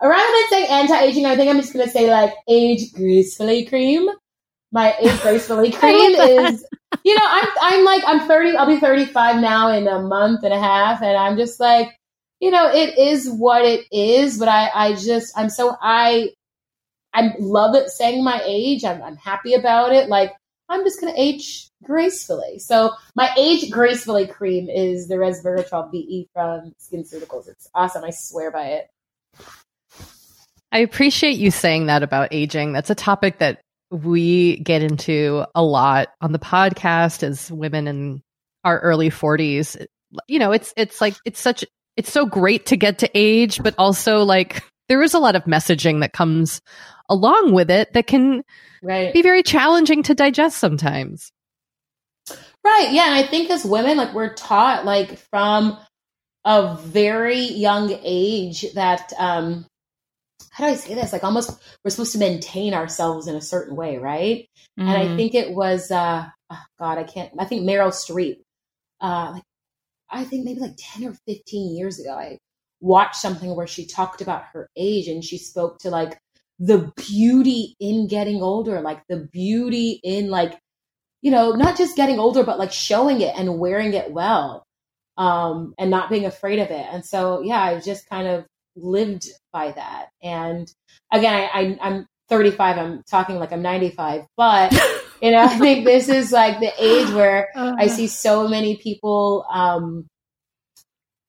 [0.00, 4.08] But rather than saying anti-aging, I think I'm just gonna say like age gracefully cream.
[4.74, 6.66] My age gracefully cream is
[7.04, 10.52] you know, I'm I'm like I'm 30, I'll be 35 now in a month and
[10.52, 11.96] a half, and I'm just like,
[12.40, 16.30] you know, it is what it is, but I, I just, I'm so, I,
[17.14, 18.84] I love it saying my age.
[18.84, 20.10] I'm, I'm happy about it.
[20.10, 20.32] Like,
[20.68, 22.58] I'm just going to age gracefully.
[22.58, 27.48] So my age gracefully cream is the resveratrol BE from SkinCeuticals.
[27.48, 28.04] It's awesome.
[28.04, 28.88] I swear by it.
[30.70, 32.72] I appreciate you saying that about aging.
[32.72, 33.60] That's a topic that
[33.94, 38.22] we get into a lot on the podcast as women in
[38.64, 39.86] our early 40s.
[40.26, 41.64] You know, it's it's like it's such
[41.96, 45.44] it's so great to get to age, but also like there is a lot of
[45.44, 46.60] messaging that comes
[47.08, 48.42] along with it that can
[48.82, 49.12] right.
[49.12, 51.30] be very challenging to digest sometimes.
[52.64, 52.88] Right.
[52.92, 53.06] Yeah.
[53.06, 55.78] And I think as women, like we're taught like from
[56.44, 59.66] a very young age that, um,
[60.54, 61.12] how do I say this?
[61.12, 61.50] Like almost
[61.82, 64.48] we're supposed to maintain ourselves in a certain way, right?
[64.78, 64.82] Mm.
[64.82, 65.16] And I mm-hmm.
[65.16, 68.36] think it was, uh, oh God, I can't, I think Meryl Streep,
[69.00, 69.42] uh, like
[70.08, 72.38] I think maybe like 10 or 15 years ago, I
[72.80, 76.18] watched something where she talked about her age and she spoke to like
[76.60, 80.56] the beauty in getting older, like the beauty in like,
[81.20, 84.64] you know, not just getting older, but like showing it and wearing it well
[85.16, 86.86] um, and not being afraid of it.
[86.92, 90.08] And so, yeah, I just kind of lived by that.
[90.22, 90.70] And
[91.12, 94.72] again, I, I, I'm 35, I'm talking like I'm 95, but
[95.22, 97.76] you know, I think this is like the age where uh-huh.
[97.78, 100.06] I see so many people, um,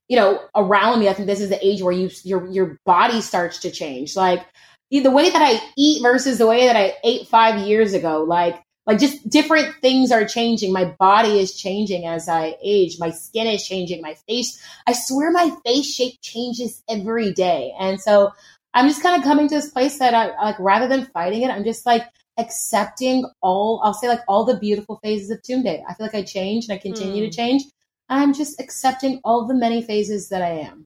[0.08, 1.10] you know, around me.
[1.10, 4.16] I think this is the age where you your your body starts to change.
[4.16, 4.46] Like
[4.92, 8.24] the way that I eat versus the way that I ate five years ago.
[8.24, 10.72] Like like just different things are changing.
[10.72, 12.98] My body is changing as I age.
[13.00, 14.02] My skin is changing.
[14.02, 17.74] My face, I swear my face shape changes every day.
[17.80, 18.32] And so
[18.74, 21.50] I'm just kind of coming to this place that I like rather than fighting it,
[21.50, 22.04] I'm just like
[22.38, 25.82] accepting all, I'll say like all the beautiful phases of Tunde.
[25.88, 27.32] I feel like I change and I continue mm.
[27.32, 27.48] to hmm.
[27.48, 27.64] change.
[28.08, 30.86] I'm just accepting all the many phases that I am.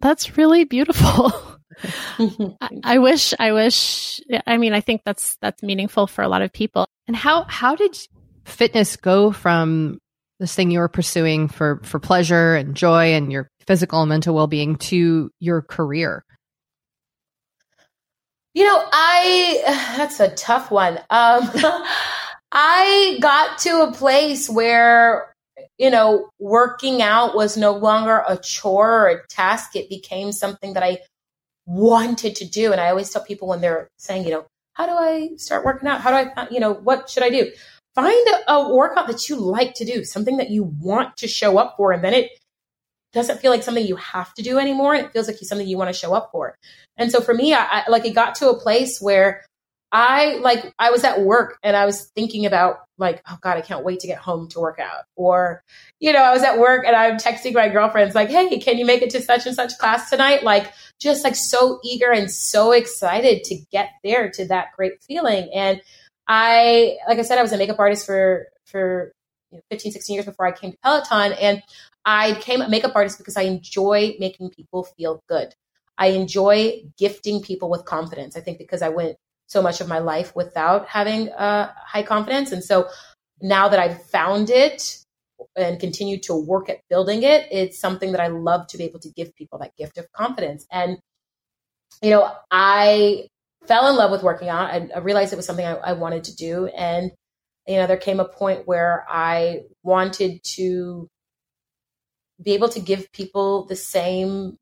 [0.00, 1.32] That's really beautiful.
[2.60, 6.42] I, I wish, I wish, I mean, I think that's, that's meaningful for a lot
[6.42, 6.86] of people.
[7.06, 7.96] And how, how did
[8.44, 9.98] fitness go from
[10.40, 14.34] this thing you were pursuing for, for pleasure and joy and your physical and mental
[14.34, 16.24] well-being to your career?
[18.54, 20.98] You know, I, that's a tough one.
[21.10, 21.50] Um,
[22.52, 25.34] I got to a place where
[25.78, 29.74] you know, working out was no longer a chore or a task.
[29.74, 30.98] It became something that I
[31.66, 32.72] wanted to do.
[32.72, 35.88] And I always tell people when they're saying, you know, how do I start working
[35.88, 36.00] out?
[36.00, 37.50] How do I, you know, what should I do?
[37.94, 41.58] Find a, a workout that you like to do, something that you want to show
[41.58, 41.92] up for.
[41.92, 42.30] And then it
[43.12, 44.94] doesn't feel like something you have to do anymore.
[44.94, 46.56] And it feels like something you want to show up for.
[46.96, 49.44] And so for me, I, I like it got to a place where
[49.94, 53.60] I like I was at work and I was thinking about like, oh God, I
[53.60, 55.04] can't wait to get home to work out.
[55.14, 55.62] Or,
[56.00, 58.84] you know, I was at work and I'm texting my girlfriends like, hey, can you
[58.84, 60.42] make it to such and such class tonight?
[60.42, 65.48] Like just like so eager and so excited to get there to that great feeling.
[65.54, 65.80] And
[66.26, 69.12] I like I said, I was a makeup artist for for
[69.52, 71.34] you know, 15, 16 years before I came to Peloton.
[71.34, 71.62] And
[72.04, 75.54] I became a makeup artist because I enjoy making people feel good.
[75.96, 78.36] I enjoy gifting people with confidence.
[78.36, 82.52] I think because I went so much of my life without having uh, high confidence.
[82.52, 82.88] And so
[83.40, 84.98] now that I've found it
[85.56, 89.00] and continue to work at building it, it's something that I love to be able
[89.00, 90.66] to give people that gift of confidence.
[90.70, 90.98] And,
[92.02, 93.28] you know, I
[93.66, 94.70] fell in love with working out.
[94.70, 96.66] I, I realized it was something I, I wanted to do.
[96.66, 97.10] And,
[97.66, 101.08] you know, there came a point where I wanted to
[102.42, 104.56] be able to give people the same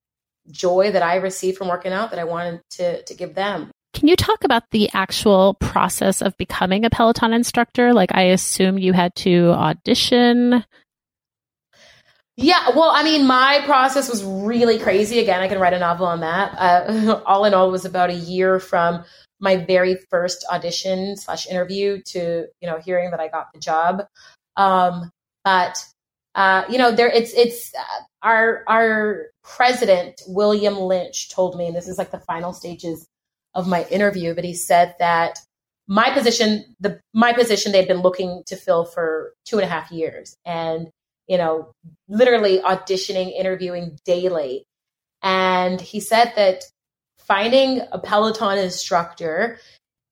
[0.51, 3.71] joy that I received from working out that I wanted to to give them.
[3.93, 7.93] Can you talk about the actual process of becoming a Peloton instructor?
[7.93, 10.65] Like, I assume you had to audition.
[12.37, 15.19] Yeah, well, I mean, my process was really crazy.
[15.19, 16.55] Again, I can write a novel on that.
[16.59, 19.05] Uh, all in all, was about a year from
[19.39, 24.07] my very first audition slash interview to you know hearing that I got the job.
[24.57, 25.11] Um,
[25.45, 25.85] but
[26.35, 31.77] uh, you know, there it's it's uh, our our president William Lynch told me, and
[31.77, 33.07] this is like the final stages
[33.55, 35.39] of my interview, but he said that
[35.89, 39.91] my position, the my position, they'd been looking to fill for two and a half
[39.91, 40.89] years, and
[41.27, 41.73] you know,
[42.09, 44.65] literally auditioning, interviewing daily.
[45.23, 46.65] And he said that
[47.19, 49.59] finding a Peloton instructor,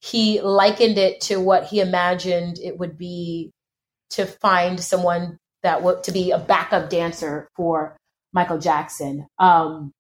[0.01, 3.51] he likened it to what he imagined it would be
[4.11, 7.97] to find someone that would to be a backup dancer for
[8.33, 9.27] Michael Jackson.
[9.39, 9.93] Um,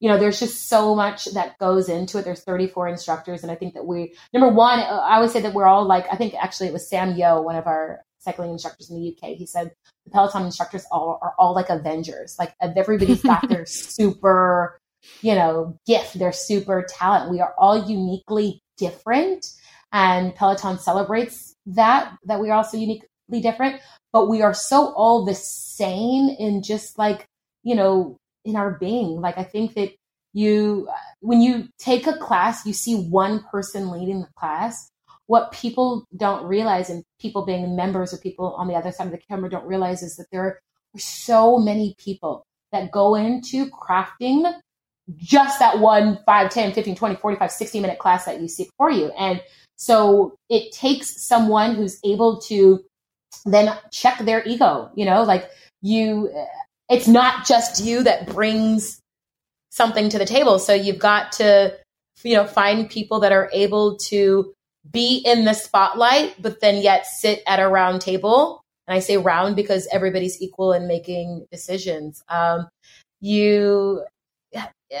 [0.00, 2.24] you know, there's just so much that goes into it.
[2.24, 3.42] There's 34 instructors.
[3.42, 6.06] And I think that we, number one, uh, I would say that we're all like,
[6.10, 9.36] I think actually it was Sam Yo, one of our cycling instructors in the UK.
[9.36, 9.72] He said
[10.06, 12.36] the Peloton instructors all are all like Avengers.
[12.38, 14.80] Like everybody's got their super,
[15.20, 17.30] you know, gift, their super talent.
[17.30, 19.46] We are all uniquely different.
[19.92, 23.06] And Peloton celebrates that, that we are also uniquely
[23.42, 23.80] different,
[24.12, 27.26] but we are so all the same in just like,
[27.62, 29.20] you know, in our being.
[29.20, 29.90] Like I think that
[30.32, 30.88] you,
[31.20, 34.90] when you take a class, you see one person leading the class.
[35.26, 39.12] What people don't realize, and people being members or people on the other side of
[39.12, 40.58] the camera don't realize, is that there are
[40.96, 44.52] so many people that go into crafting
[45.16, 48.90] just that one 5, 10, 15, 20, 45, 60 minute class that you see before
[48.90, 49.12] you.
[49.18, 49.40] And
[49.76, 52.84] so it takes someone who's able to
[53.44, 55.48] then check their ego, you know, like
[55.82, 56.30] you
[56.90, 59.00] it's not just you that brings
[59.70, 60.58] something to the table.
[60.58, 61.76] So you've got to,
[62.24, 64.52] you know, find people that are able to
[64.90, 68.60] be in the spotlight, but then yet sit at a round table.
[68.86, 72.24] And I say round because everybody's equal in making decisions.
[72.28, 72.68] Um,
[73.20, 74.02] you,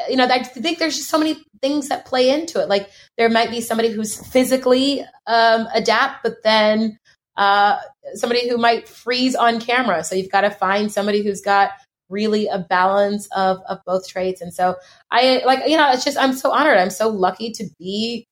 [0.08, 2.68] you know, I think there's just so many things that play into it.
[2.68, 2.88] Like
[3.18, 6.99] there might be somebody who's physically um, adapt, but then
[7.40, 7.78] uh,
[8.16, 10.04] somebody who might freeze on camera.
[10.04, 11.70] So you've got to find somebody who's got
[12.10, 14.42] really a balance of, of both traits.
[14.42, 14.76] And so
[15.10, 16.76] I like, you know, it's just, I'm so honored.
[16.76, 18.26] I'm so lucky to be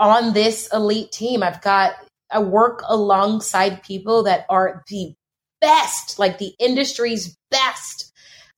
[0.00, 1.44] on this elite team.
[1.44, 1.92] I've got,
[2.28, 5.14] I work alongside people that are the
[5.60, 8.12] best, like the industry's best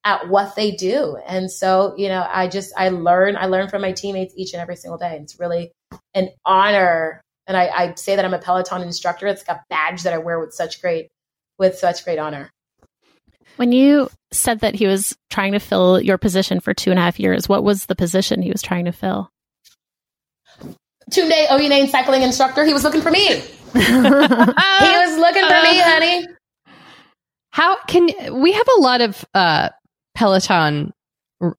[0.04, 1.18] at what they do.
[1.26, 4.62] And so, you know, I just, I learn, I learn from my teammates each and
[4.62, 5.18] every single day.
[5.20, 5.72] It's really
[6.14, 9.26] an honor And I, I say that I'm a Peloton instructor.
[9.26, 11.10] It's like a badge that I wear with such great,
[11.58, 12.50] with such great honor.
[13.56, 17.02] When you said that he was trying to fill your position for two and a
[17.02, 19.30] half years, what was the position he was trying to fill?
[21.10, 22.64] Tunde Oyeneyin cycling instructor.
[22.64, 23.26] He was looking for me.
[23.72, 26.26] he was looking for me, honey.
[27.50, 28.08] How can
[28.40, 29.70] we have a lot of uh,
[30.14, 30.92] Peloton?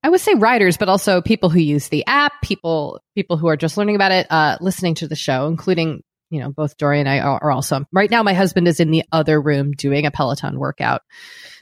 [0.03, 3.57] I would say writers, but also people who use the app, people people who are
[3.57, 7.07] just learning about it, uh, listening to the show, including you know both Doree and
[7.07, 7.85] I are also.
[7.91, 11.01] Right now, my husband is in the other room doing a Peloton workout.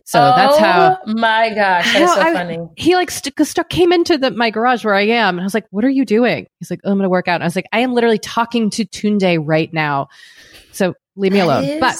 [0.05, 0.99] So oh, that's how.
[1.07, 2.59] My gosh, that is so I, funny.
[2.77, 5.55] He like st- st- came into the my garage where I am, and I was
[5.55, 7.47] like, "What are you doing?" He's like, oh, "I'm going to work out." And I
[7.47, 10.07] was like, "I am literally talking to Tunde right now,
[10.71, 11.97] so leave me alone." But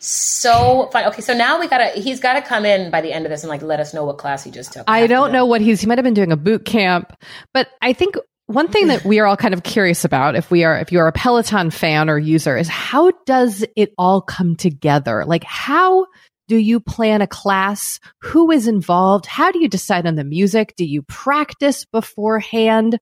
[0.00, 1.06] so fun.
[1.08, 1.88] Okay, so now we gotta.
[2.00, 4.04] He's got to come in by the end of this and like let us know
[4.04, 4.84] what class he just took.
[4.88, 5.80] I don't know what he's.
[5.80, 7.12] He might have been doing a boot camp,
[7.54, 10.64] but I think one thing that we are all kind of curious about if we
[10.64, 15.24] are if you're a peloton fan or user is how does it all come together
[15.24, 16.06] like how
[16.50, 18.00] do you plan a class?
[18.22, 19.24] Who is involved?
[19.24, 20.74] How do you decide on the music?
[20.76, 22.98] Do you practice beforehand?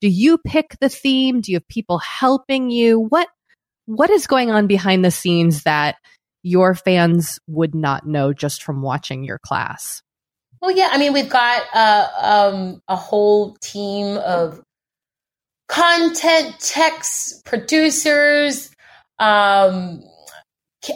[0.00, 1.40] Do you pick the theme?
[1.40, 3.00] Do you have people helping you?
[3.00, 3.26] What
[3.86, 5.96] what is going on behind the scenes that
[6.42, 10.02] your fans would not know just from watching your class?
[10.60, 14.62] Well, yeah, I mean, we've got uh, um, a whole team of
[15.68, 18.70] content techs, producers,
[19.18, 20.02] um,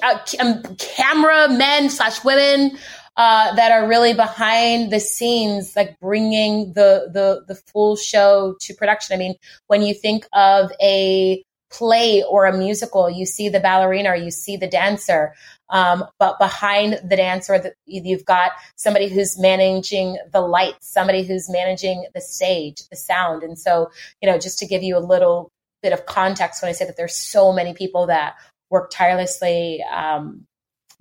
[0.02, 2.76] uh, um, camera men slash women
[3.16, 8.74] uh, that are really behind the scenes, like bringing the the the full show to
[8.74, 9.14] production.
[9.14, 9.34] I mean,
[9.68, 14.30] when you think of a play or a musical, you see the ballerina, or you
[14.30, 15.34] see the dancer,
[15.70, 21.50] um, but behind the dancer, the, you've got somebody who's managing the lights, somebody who's
[21.50, 23.90] managing the stage, the sound, and so
[24.22, 25.50] you know, just to give you a little
[25.82, 28.34] bit of context when I say that there's so many people that
[28.70, 30.44] work tirelessly um,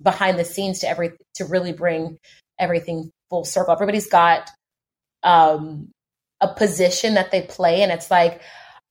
[0.02, 2.18] behind the scenes to every to really bring
[2.58, 3.72] everything full circle.
[3.72, 4.50] Everybody's got
[5.22, 5.90] um,
[6.40, 8.42] a position that they play, and it's like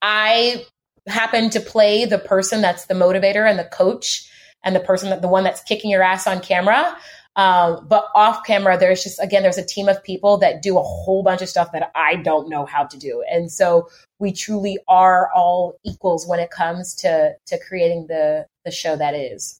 [0.01, 0.65] I
[1.07, 4.29] happen to play the person that's the motivator and the coach
[4.63, 6.97] and the person that the one that's kicking your ass on camera.
[7.35, 10.81] Um, but off camera, there's just again, there's a team of people that do a
[10.81, 13.89] whole bunch of stuff that I don't know how to do, and so
[14.19, 19.15] we truly are all equals when it comes to to creating the the show that
[19.15, 19.59] is.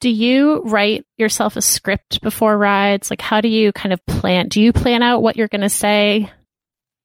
[0.00, 3.10] Do you write yourself a script before rides?
[3.10, 4.48] Like, how do you kind of plan?
[4.48, 6.32] Do you plan out what you're going to say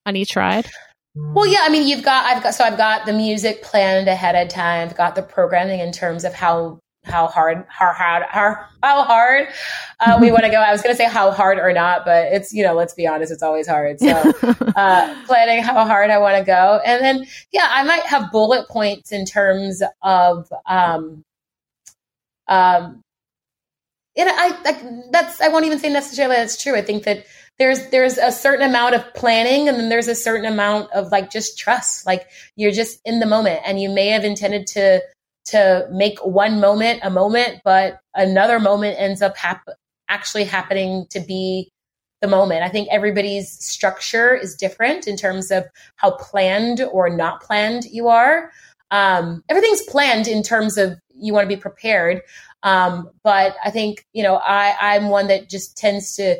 [0.05, 0.69] on each ride?
[1.15, 4.35] Well, yeah, I mean, you've got, I've got, so I've got the music planned ahead
[4.35, 4.89] of time.
[4.89, 9.47] I've got the programming in terms of how how hard how hard how, how hard
[9.99, 10.57] uh, we want to go.
[10.57, 13.07] I was going to say how hard or not, but it's you know let's be
[13.07, 13.99] honest, it's always hard.
[13.99, 14.07] So
[14.75, 18.67] uh, planning how hard I want to go, and then yeah, I might have bullet
[18.67, 21.23] points in terms of um
[22.47, 23.01] um.
[24.17, 26.75] And I like that's I won't even say necessarily that's true.
[26.75, 27.25] I think that
[27.57, 31.31] there's there's a certain amount of planning and then there's a certain amount of like
[31.31, 35.01] just trust like you're just in the moment and you may have intended to
[35.45, 39.69] to make one moment a moment, but another moment ends up hap-
[40.09, 41.69] actually happening to be
[42.21, 42.63] the moment.
[42.63, 48.07] I think everybody's structure is different in terms of how planned or not planned you
[48.07, 48.51] are.
[48.89, 52.21] Um, everything's planned in terms of you want to be prepared.
[52.63, 56.37] Um, but I think, you know, I, I'm one that just tends to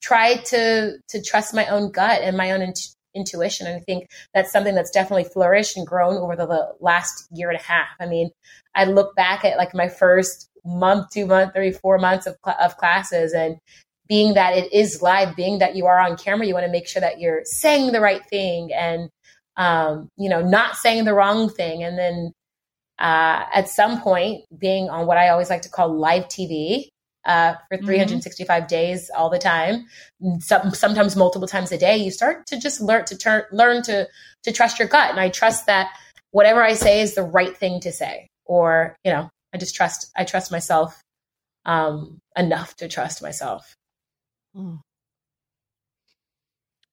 [0.00, 2.72] try to, to trust my own gut and my own
[3.14, 3.66] intuition.
[3.66, 7.58] And I think that's something that's definitely flourished and grown over the last year and
[7.58, 7.88] a half.
[8.00, 8.30] I mean,
[8.74, 12.76] I look back at like my first month, two month, three, four months of, of
[12.76, 13.56] classes and
[14.08, 16.88] being that it is live, being that you are on camera, you want to make
[16.88, 19.10] sure that you're saying the right thing and,
[19.56, 21.82] um, you know, not saying the wrong thing.
[21.82, 22.32] And then,
[22.98, 26.88] uh, at some point being on what I always like to call live TV,
[27.28, 27.86] uh, for mm-hmm.
[27.86, 28.66] 365 mm-hmm.
[28.66, 29.86] days all the time,
[30.40, 34.08] some, sometimes multiple times a day, you start to just learn to turn, learn to,
[34.44, 35.10] to trust your gut.
[35.10, 35.94] And I trust that
[36.30, 40.10] whatever I say is the right thing to say, or, you know, I just trust,
[40.16, 41.00] I trust myself,
[41.66, 43.76] um, enough to trust myself.
[44.56, 44.80] Mm.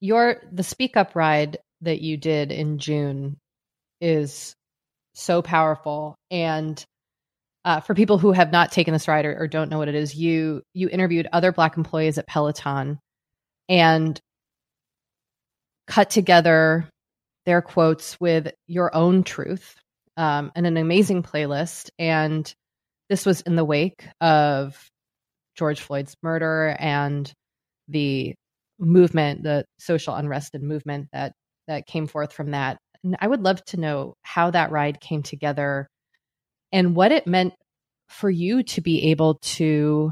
[0.02, 3.38] Your, the speak up ride that you did in June
[4.02, 4.54] is
[5.14, 6.16] so powerful.
[6.30, 6.84] And
[7.66, 9.96] uh, for people who have not taken this ride or, or don't know what it
[9.96, 13.00] is, you you interviewed other Black employees at Peloton
[13.68, 14.20] and
[15.88, 16.88] cut together
[17.46, 19.76] their quotes with your own truth
[20.16, 21.90] um, and an amazing playlist.
[21.98, 22.52] And
[23.10, 24.78] this was in the wake of
[25.56, 27.32] George Floyd's murder and
[27.88, 28.36] the
[28.78, 31.34] movement, the social unrest and movement that
[31.68, 32.78] that came forth from that.
[33.04, 35.88] And I would love to know how that ride came together
[36.76, 37.54] and what it meant
[38.10, 40.12] for you to be able to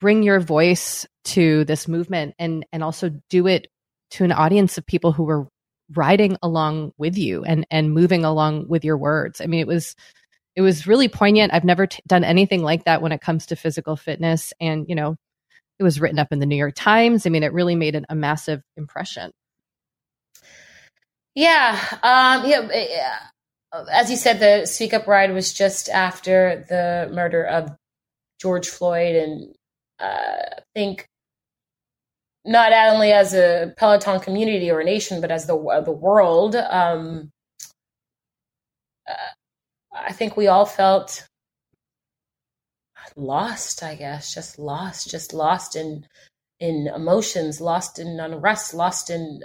[0.00, 3.68] bring your voice to this movement and and also do it
[4.10, 5.46] to an audience of people who were
[5.94, 9.40] riding along with you and and moving along with your words.
[9.42, 9.94] I mean, it was
[10.56, 11.52] it was really poignant.
[11.52, 14.94] I've never t- done anything like that when it comes to physical fitness, and you
[14.94, 15.16] know,
[15.78, 17.26] it was written up in the New York Times.
[17.26, 19.32] I mean, it really made an, a massive impression.
[21.34, 23.18] Yeah, um, yeah, yeah.
[23.90, 27.76] As you said, the Speak Up ride was just after the murder of
[28.40, 29.54] George Floyd, and
[29.98, 31.08] uh, I think
[32.44, 36.54] not only as a Peloton community or a nation, but as the uh, the world.
[36.54, 37.30] Um,
[39.08, 39.14] uh,
[39.92, 41.26] I think we all felt
[43.16, 43.82] lost.
[43.82, 46.06] I guess just lost, just lost in
[46.60, 49.40] in emotions, lost in unrest, lost in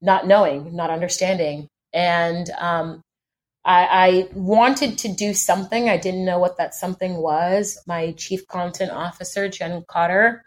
[0.00, 3.00] not knowing, not understanding, and um,
[3.64, 5.88] I, I wanted to do something.
[5.88, 7.80] I didn't know what that something was.
[7.86, 10.42] My chief content officer, Jen Cotter,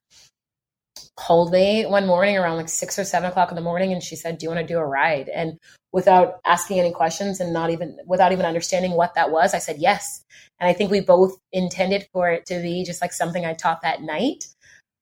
[1.15, 4.15] called me one morning around like six or seven o'clock in the morning and she
[4.15, 5.57] said do you want to do a ride and
[5.91, 9.77] without asking any questions and not even without even understanding what that was i said
[9.79, 10.23] yes
[10.59, 13.81] and i think we both intended for it to be just like something i taught
[13.81, 14.45] that night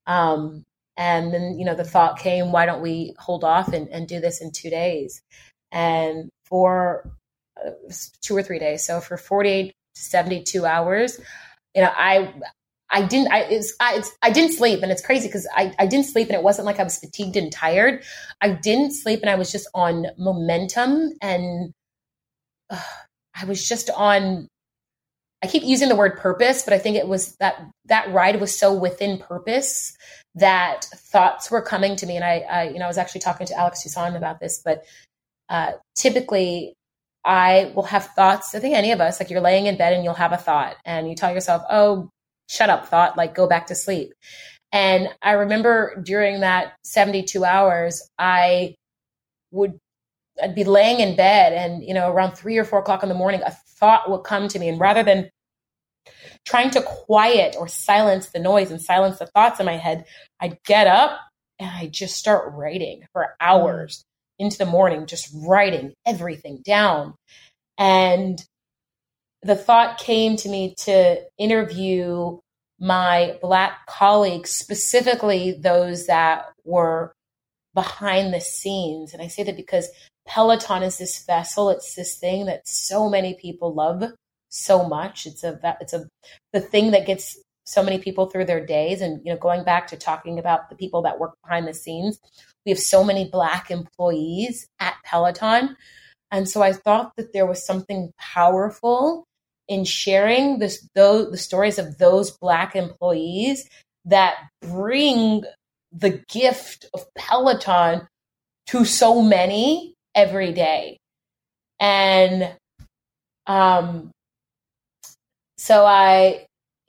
[0.08, 0.64] um,
[0.98, 4.20] and then you know the thought came why don't we hold off and, and do
[4.20, 5.22] this in two days
[5.72, 7.10] and for
[7.66, 7.72] uh,
[8.22, 11.20] two or three days so for 48 to 72 hours
[11.74, 12.34] you know i
[12.90, 13.32] I didn't.
[13.32, 16.28] I it's, I, it's, I didn't sleep, and it's crazy because I I didn't sleep,
[16.28, 18.04] and it wasn't like I was fatigued and tired.
[18.42, 21.74] I didn't sleep, and I was just on momentum, and
[22.70, 22.82] uh,
[23.36, 24.48] I was just on.
[25.44, 28.58] I keep using the word purpose, but I think it was that that ride was
[28.58, 29.96] so within purpose
[30.36, 33.48] that thoughts were coming to me, and I, I you know, I was actually talking
[33.48, 34.86] to Alex Toussaint about this, but
[35.50, 36.74] uh, typically
[37.24, 38.54] I will have thoughts.
[38.54, 40.76] I think any of us, like you're laying in bed and you'll have a thought,
[40.86, 42.10] and you tell yourself, "Oh,
[42.50, 44.14] shut up thought, like go back to sleep.
[44.72, 48.76] And I remember during that 72 hours, I
[49.52, 49.80] would
[50.42, 53.16] I'd be laying in bed and, you know, around three or four o'clock in the
[53.16, 54.68] morning, a thought would come to me.
[54.68, 55.30] And rather than
[56.46, 60.04] trying to quiet or silence the noise and silence the thoughts in my head,
[60.42, 61.22] I'd get up
[61.58, 63.28] and I just start writing for mm.
[63.40, 64.04] hours
[64.40, 67.16] into the morning, just writing everything down.
[67.78, 68.44] And
[69.44, 72.40] the thought came to me to interview
[72.80, 77.14] my Black colleagues, specifically those that were
[77.74, 79.14] behind the scenes.
[79.14, 79.90] And I say that because
[80.28, 84.04] Peloton is this vessel, it's this thing that so many people love
[84.50, 85.26] so much.
[85.26, 86.08] It's a it's a
[86.54, 89.88] the thing that gets so many people through their days and you know going back
[89.88, 92.20] to talking about the people that work behind the scenes
[92.66, 95.76] we have so many black employees at peloton
[96.32, 99.26] and so i thought that there was something powerful
[99.68, 103.68] in sharing this those, the stories of those black employees
[104.06, 105.44] that bring
[105.92, 108.08] the gift of Peloton
[108.68, 110.98] to so many every day.
[111.80, 112.56] And
[113.48, 114.12] um,
[115.58, 116.46] so I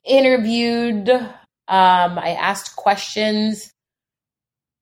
[0.07, 1.29] interviewed, um,
[1.69, 3.71] I asked questions,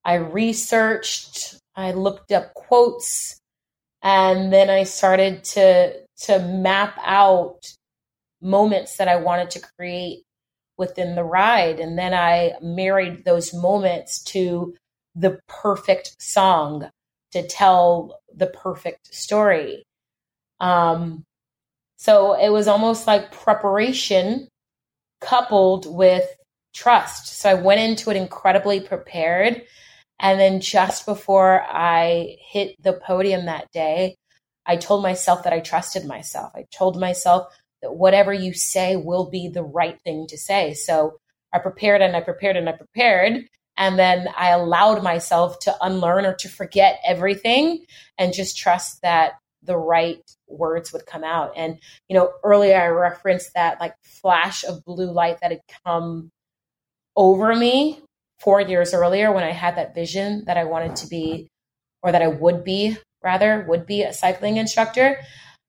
[0.05, 3.41] I researched, I looked up quotes,
[4.03, 7.75] and then I started to to map out
[8.41, 10.23] moments that I wanted to create
[10.77, 11.81] within the ride.
[11.81, 14.75] And then I married those moments to
[15.15, 16.89] the perfect song
[17.33, 19.85] to tell the perfect story.
[20.61, 21.25] Um,
[21.97, 24.49] so it was almost like preparation
[25.21, 26.25] coupled with
[26.75, 27.29] trust.
[27.39, 29.63] So I went into it incredibly prepared.
[30.21, 34.17] And then just before I hit the podium that day,
[34.67, 36.53] I told myself that I trusted myself.
[36.55, 37.53] I told myself
[37.83, 40.75] that whatever you say will be the right thing to say.
[40.75, 41.19] So
[41.53, 43.45] I prepared and I prepared and I prepared.
[43.77, 47.85] And then I allowed myself to unlearn or to forget everything
[48.19, 49.33] and just trust that
[49.65, 51.53] the right words would come out.
[51.57, 56.31] And, you know, earlier I referenced that like flash of blue light that had come
[57.17, 58.01] over me
[58.41, 61.49] four years earlier when I had that vision that I wanted to be,
[62.03, 65.19] or that I would be rather, would be a cycling instructor.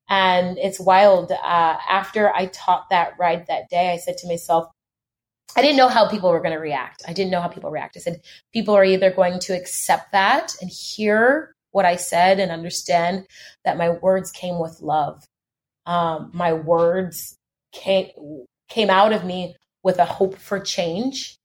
[0.08, 1.32] And it's wild.
[1.32, 4.66] Uh, after I taught that ride that day, I said to myself,
[5.56, 7.02] I didn't know how people were going to react.
[7.08, 7.96] I didn't know how people react.
[7.96, 8.20] I said,
[8.52, 13.26] people are either going to accept that and hear what I said and understand
[13.66, 15.22] that my words came with love.
[15.84, 17.36] Um, my words
[17.70, 18.08] came,
[18.70, 21.36] came out of me with a hope for change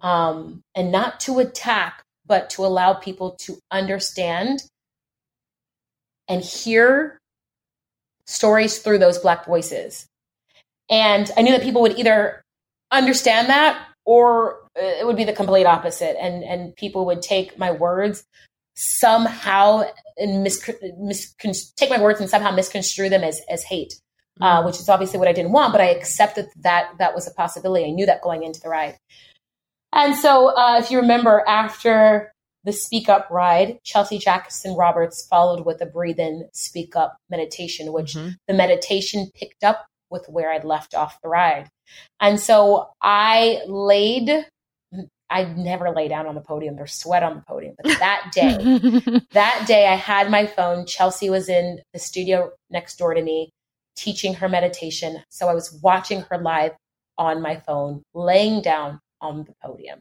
[0.00, 4.64] um, and not to attack, but to allow people to understand
[6.26, 7.20] and hear
[8.26, 10.06] stories through those Black voices.
[10.90, 12.42] And I knew that people would either
[12.90, 16.20] understand that or it would be the complete opposite.
[16.20, 18.24] And, and people would take my words
[18.74, 19.84] somehow
[20.16, 23.94] and mis- mis- take my words and somehow misconstrue them as, as hate.
[24.40, 24.66] Uh, mm-hmm.
[24.66, 27.84] which is obviously what I didn't want, but I accepted that that was a possibility.
[27.84, 28.96] I knew that going into the ride.
[29.92, 32.32] And so, uh, if you remember, after
[32.64, 37.92] the Speak Up ride, Chelsea Jackson Roberts followed with a breathe in, speak up meditation,
[37.92, 38.30] which mm-hmm.
[38.48, 41.68] the meditation picked up with where I'd left off the ride.
[42.20, 44.46] And so I laid,
[45.32, 46.76] I never lay down on the podium.
[46.76, 47.74] There's sweat on the podium.
[47.82, 50.86] But that day, that day I had my phone.
[50.86, 53.50] Chelsea was in the studio next door to me
[53.96, 55.22] teaching her meditation.
[55.30, 56.72] So I was watching her live
[57.18, 59.98] on my phone, laying down on the podium.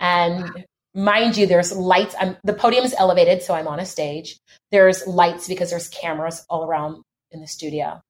[0.00, 2.14] And mind you, there's lights.
[2.18, 4.38] I'm, the podium is elevated, so I'm on a stage.
[4.70, 8.00] There's lights because there's cameras all around in the studio.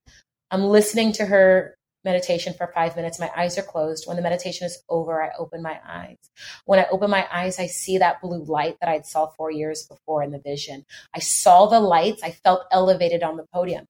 [0.50, 1.74] I'm listening to her
[2.04, 3.18] meditation for five minutes.
[3.18, 4.06] My eyes are closed.
[4.06, 6.18] When the meditation is over, I open my eyes.
[6.66, 9.86] When I open my eyes, I see that blue light that I'd saw four years
[9.86, 10.84] before in the vision.
[11.14, 12.22] I saw the lights.
[12.22, 13.86] I felt elevated on the podium.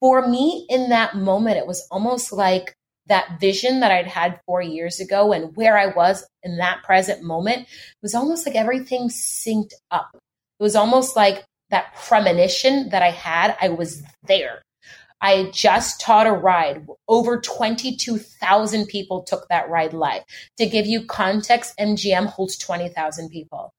[0.00, 2.74] For me, in that moment, it was almost like
[3.06, 7.22] that vision that I'd had four years ago and where I was in that present
[7.22, 7.66] moment,
[8.02, 10.10] was almost like everything synced up.
[10.14, 14.62] It was almost like that premonition that I had, I was there.
[15.20, 16.86] I just taught a ride.
[17.08, 20.22] Over 22,000 people took that ride live.
[20.58, 23.72] To give you context, MGM holds 20,000 people.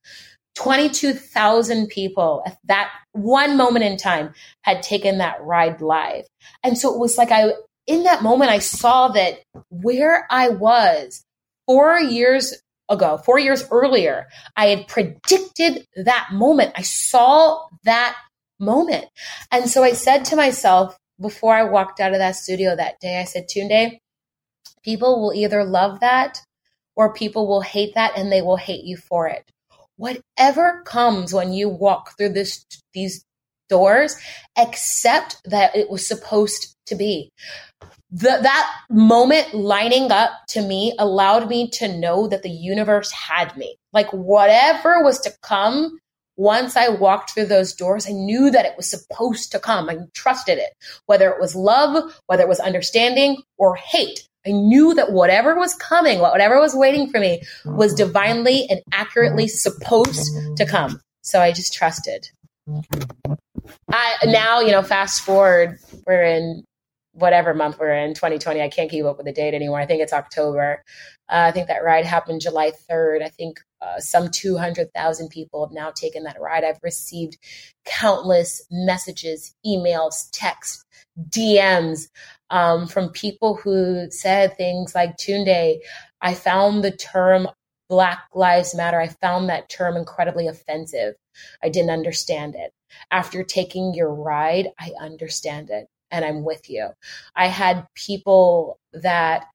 [0.56, 4.34] 22,000 people at that one moment in time
[4.64, 6.26] had taken that ride live.
[6.64, 7.54] And so it was like I
[7.88, 9.40] in that moment, I saw that
[9.70, 11.26] where I was
[11.66, 12.54] four years
[12.90, 16.74] ago, four years earlier, I had predicted that moment.
[16.76, 18.16] I saw that
[18.60, 19.06] moment.
[19.52, 23.20] And so I said to myself before I walked out of that studio that day,
[23.20, 24.00] I said, Tunde,
[24.84, 26.42] people will either love that
[26.96, 29.50] or people will hate that and they will hate you for it.
[29.98, 33.24] Whatever comes when you walk through this, these
[33.70, 34.18] doors,
[34.58, 37.32] accept that it was supposed to be.
[38.12, 43.56] The, that moment lining up to me allowed me to know that the universe had
[43.56, 43.78] me.
[43.94, 45.98] Like whatever was to come,
[46.42, 49.88] once I walked through those doors, I knew that it was supposed to come.
[49.92, 50.72] I trusted it,
[51.06, 54.28] whether it was love, whether it was understanding or hate.
[54.48, 59.48] I knew that whatever was coming, whatever was waiting for me was divinely and accurately
[59.48, 60.28] supposed
[60.58, 61.00] to come.
[61.22, 62.28] So I just trusted.
[63.92, 65.78] I now, you know, fast forward,
[66.08, 66.64] we're in
[67.14, 68.62] whatever month we're in, 2020.
[68.62, 69.80] I can't keep up with the date anymore.
[69.80, 70.84] I think it's October.
[71.30, 73.24] Uh, I think that ride happened July 3rd.
[73.24, 76.64] I think uh, some 200,000 people have now taken that ride.
[76.64, 77.38] I've received
[77.86, 80.86] countless messages, emails, texts,
[81.30, 82.08] DMs
[82.50, 85.80] um, from people who said things like, Tunde,
[86.22, 87.48] I found the term
[87.90, 89.02] Black Lives Matter.
[89.02, 91.16] I found that term incredibly offensive.
[91.62, 92.74] I didn't understand it.
[93.10, 96.90] After taking your ride, I understand it and I'm with you.
[97.36, 99.46] I had people that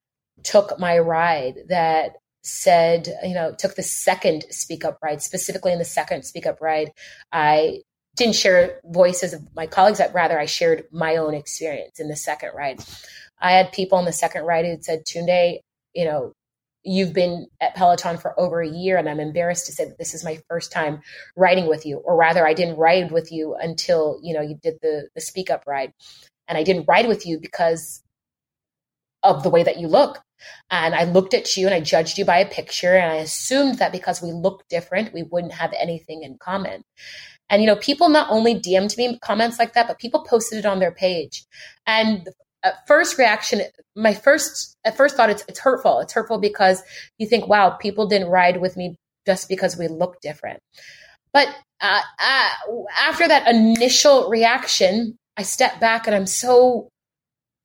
[0.43, 5.79] took my ride that said, you know, took the second speak up ride, specifically in
[5.79, 6.93] the second speak up ride.
[7.33, 7.83] I
[8.15, 12.17] didn't share voices of my colleagues, but rather I shared my own experience in the
[12.17, 12.81] second ride.
[13.41, 15.61] I had people in the second ride who said, Tunde,
[15.93, 16.33] you know,
[16.87, 20.15] you've been at Peloton for over a year, and I'm embarrassed to say that this
[20.15, 21.01] is my first time
[21.37, 24.79] riding with you, or rather, I didn't ride with you until you know you did
[24.81, 25.93] the the speak up ride,
[26.49, 28.03] and I didn't ride with you because
[29.23, 30.21] of the way that you look.
[30.71, 33.79] And I looked at you and I judged you by a picture, and I assumed
[33.79, 36.85] that because we look different, we wouldn't have anything in common.
[37.49, 40.67] And you know, people not only DM'd me comments like that, but people posted it
[40.67, 41.45] on their page.
[41.87, 42.29] And
[42.63, 43.63] at first reaction,
[43.95, 46.01] my first at first thought it's it's hurtful.
[46.01, 46.83] It's hurtful because
[47.19, 50.61] you think, wow, people didn't ride with me just because we look different.
[51.33, 51.49] But
[51.81, 52.49] uh, uh,
[52.99, 56.89] after that initial reaction, I step back and I'm so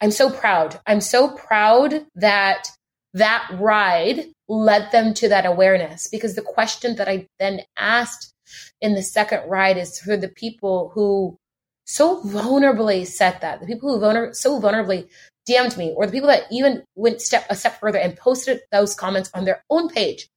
[0.01, 0.79] I'm so proud.
[0.87, 2.69] I'm so proud that
[3.13, 8.33] that ride led them to that awareness because the question that I then asked
[8.81, 11.37] in the second ride is for the people who
[11.85, 15.07] so vulnerably said that, the people who vulner- so vulnerably
[15.47, 18.95] DM'd me, or the people that even went step a step further and posted those
[18.95, 20.27] comments on their own page.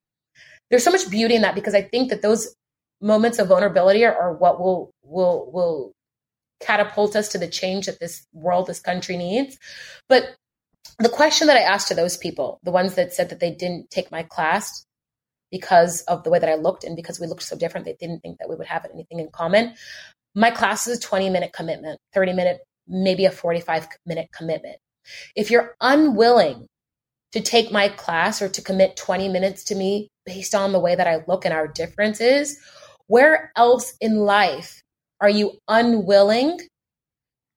[0.71, 2.55] There's so much beauty in that because I think that those
[3.01, 5.93] moments of vulnerability are, are what will will will
[6.61, 9.59] catapult us to the change that this world, this country needs.
[10.09, 10.37] But
[10.99, 13.91] the question that I asked to those people, the ones that said that they didn't
[13.91, 14.85] take my class
[15.51, 18.21] because of the way that I looked and because we looked so different, they didn't
[18.21, 19.75] think that we would have anything in common.
[20.35, 24.77] my class is a 20 minute commitment, 30 minute, maybe a 45 minute commitment.
[25.37, 26.67] If you're unwilling
[27.33, 30.95] to take my class or to commit 20 minutes to me based on the way
[30.95, 32.59] that I look and our differences,
[33.07, 34.84] where else in life
[35.25, 36.61] are you unwilling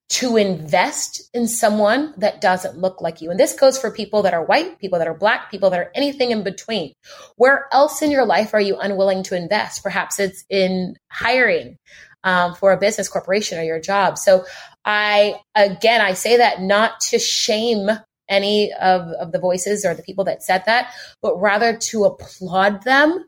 [0.10, 3.30] to invest in someone that doesn't look like you.
[3.30, 5.92] And this goes for people that are white, people that are black, people that are
[5.94, 6.94] anything in between.
[7.36, 9.84] Where else in your life are you unwilling to invest?
[9.84, 11.76] Perhaps it's in hiring
[12.24, 14.18] um, for a business corporation or your job.
[14.18, 14.46] So
[14.86, 17.90] I, again, I say that not to shame
[18.30, 22.84] any of, of the voices or the people that said that, but rather to applaud
[22.84, 23.26] them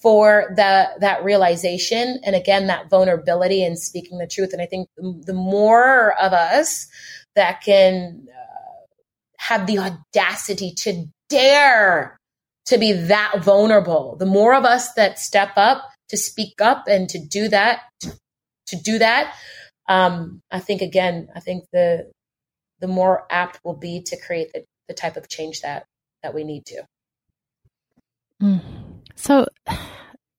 [0.00, 4.88] for that that realization and again that vulnerability and speaking the truth and i think
[4.96, 6.86] the more of us
[7.34, 8.86] that can uh,
[9.38, 12.16] have the audacity to dare
[12.66, 17.08] to be that vulnerable the more of us that step up to speak up and
[17.08, 17.82] to do that
[18.66, 19.34] to, do that
[19.88, 22.10] um, i think again i think the
[22.80, 25.86] the more apt will be to create the, the type of change that
[26.22, 26.82] that we need to
[28.42, 28.87] mm.
[29.18, 29.46] So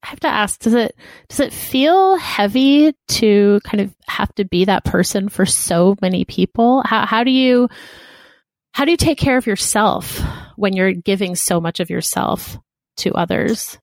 [0.01, 0.95] I have to ask, does it
[1.27, 6.23] does it feel heavy to kind of have to be that person for so many
[6.23, 6.81] people?
[6.85, 7.67] How how do you
[8.73, 10.21] how do you take care of yourself
[10.55, 12.57] when you're giving so much of yourself
[12.97, 13.77] to others?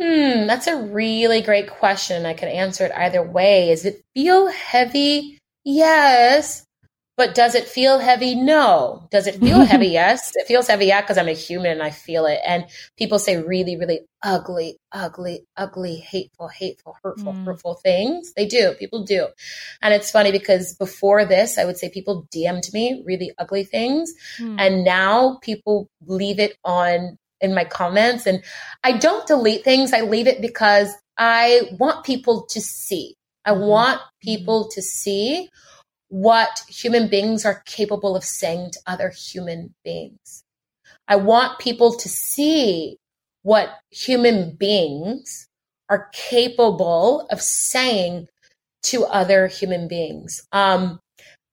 [0.00, 2.24] Hmm, that's a really great question.
[2.24, 3.70] I can answer it either way.
[3.70, 5.38] Does it feel heavy?
[5.64, 6.64] Yes.
[7.20, 8.34] But does it feel heavy?
[8.34, 9.06] No.
[9.10, 9.88] Does it feel heavy?
[10.00, 10.32] Yes.
[10.36, 12.38] It feels heavy, yeah, because I'm a human and I feel it.
[12.46, 12.64] And
[12.96, 17.44] people say really, really ugly, ugly, ugly, hateful, hateful, hurtful, mm.
[17.44, 18.32] hurtful things.
[18.32, 18.72] They do.
[18.78, 19.26] People do.
[19.82, 24.14] And it's funny because before this, I would say people DM'd me really ugly things.
[24.38, 24.56] Mm.
[24.58, 28.26] And now people leave it on in my comments.
[28.26, 28.42] And
[28.82, 29.92] I don't delete things.
[29.92, 33.14] I leave it because I want people to see.
[33.44, 33.66] I mm-hmm.
[33.66, 35.50] want people to see
[36.10, 40.44] what human beings are capable of saying to other human beings.
[41.08, 42.98] I want people to see
[43.42, 45.48] what human beings
[45.88, 48.28] are capable of saying
[48.82, 50.42] to other human beings.
[50.52, 50.98] Um,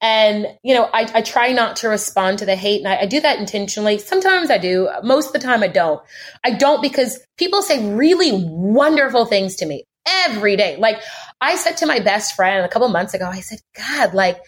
[0.01, 3.05] and, you know, I, I, try not to respond to the hate, and I, I,
[3.07, 3.97] do that intentionally.
[3.97, 4.89] Sometimes I do.
[5.03, 5.99] Most of the time, I don't.
[6.43, 10.77] I don't because people say really wonderful things to me every day.
[10.77, 11.01] Like,
[11.41, 14.39] I said to my best friend a couple months ago, I said, God, like,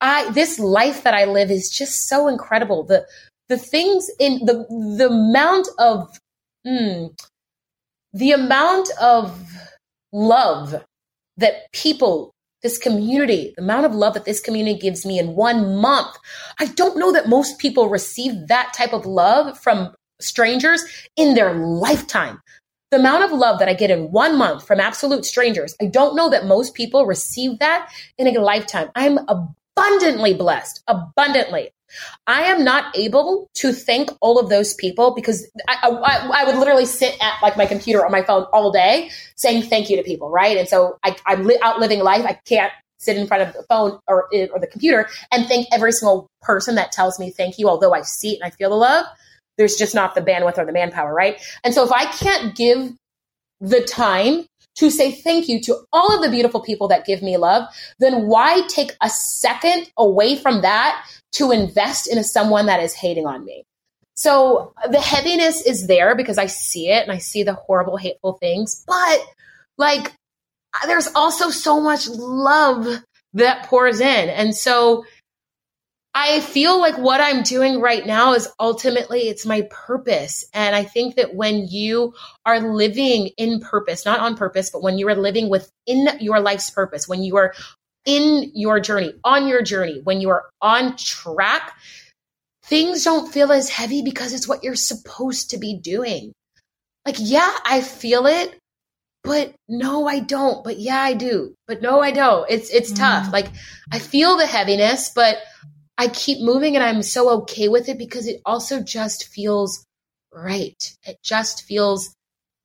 [0.00, 2.84] I, this life that I live is just so incredible.
[2.84, 3.06] The,
[3.48, 4.66] the things in the,
[4.98, 6.18] the amount of,
[6.66, 7.14] mm,
[8.12, 9.40] the amount of
[10.12, 10.84] love
[11.36, 12.32] that people,
[12.62, 16.16] this community, the amount of love that this community gives me in one month.
[16.58, 20.84] I don't know that most people receive that type of love from strangers
[21.16, 22.40] in their lifetime
[22.94, 26.14] the amount of love that I get in one month from absolute strangers, I don't
[26.14, 28.88] know that most people receive that in a lifetime.
[28.94, 31.70] I'm abundantly blessed, abundantly.
[32.28, 36.56] I am not able to thank all of those people because I, I, I, would
[36.56, 40.04] literally sit at like my computer on my phone all day saying thank you to
[40.04, 40.56] people, right?
[40.56, 42.24] And so I, am li- out living life.
[42.24, 45.90] I can't sit in front of the phone or, or the computer and thank every
[45.90, 48.76] single person that tells me thank you, although I see it and I feel the
[48.76, 49.06] love
[49.56, 51.40] there's just not the bandwidth or the manpower, right?
[51.62, 52.92] And so if I can't give
[53.60, 54.46] the time
[54.76, 58.26] to say thank you to all of the beautiful people that give me love, then
[58.26, 63.44] why take a second away from that to invest in someone that is hating on
[63.44, 63.64] me?
[64.14, 68.34] So the heaviness is there because I see it and I see the horrible, hateful
[68.34, 69.20] things, but
[69.76, 70.12] like
[70.86, 73.02] there's also so much love
[73.34, 74.28] that pours in.
[74.28, 75.04] And so
[76.16, 80.44] I feel like what I'm doing right now is ultimately it's my purpose.
[80.54, 82.14] And I think that when you
[82.46, 86.70] are living in purpose, not on purpose, but when you are living within your life's
[86.70, 87.52] purpose, when you are
[88.04, 91.76] in your journey, on your journey, when you are on track,
[92.62, 96.32] things don't feel as heavy because it's what you're supposed to be doing.
[97.04, 98.56] Like, yeah, I feel it,
[99.24, 100.62] but no, I don't.
[100.62, 101.54] But yeah, I do.
[101.66, 102.48] But no, I don't.
[102.48, 102.98] It's it's mm.
[102.98, 103.32] tough.
[103.32, 103.48] Like
[103.90, 105.38] I feel the heaviness, but
[105.96, 109.86] I keep moving and I'm so okay with it because it also just feels
[110.32, 110.96] right.
[111.04, 112.14] It just feels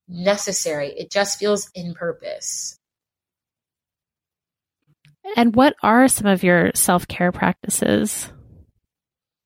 [0.08, 0.94] necessary.
[0.98, 2.78] It just feels in purpose.
[5.36, 8.32] And what are some of your self care practices?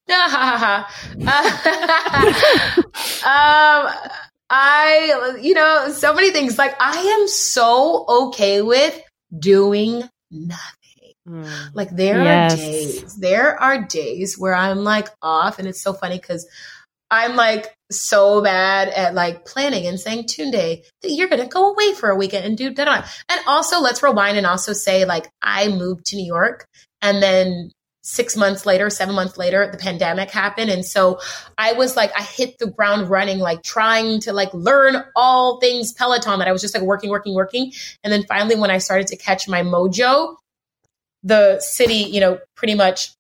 [0.10, 0.86] um,
[4.50, 6.58] I, you know, so many things.
[6.58, 9.02] Like, I am so okay with
[9.38, 10.83] doing nothing.
[11.28, 11.50] Mm.
[11.74, 12.54] Like there yes.
[12.54, 16.48] are days, there are days where I'm like off, and it's so funny because
[17.10, 21.72] I'm like so bad at like planning and saying Tunde that you're going to go
[21.72, 23.08] away for a weekend and do that.
[23.30, 26.66] And also let's rewind and also say like I moved to New York
[27.04, 27.72] and then
[28.02, 30.70] six months later, seven months later, the pandemic happened.
[30.70, 31.20] And so
[31.58, 35.94] I was like, I hit the ground running, like trying to like learn all things
[35.94, 37.72] Peloton that I was just like working, working, working.
[38.04, 40.36] And then finally, when I started to catch my mojo,
[41.24, 43.14] the city, you know, pretty much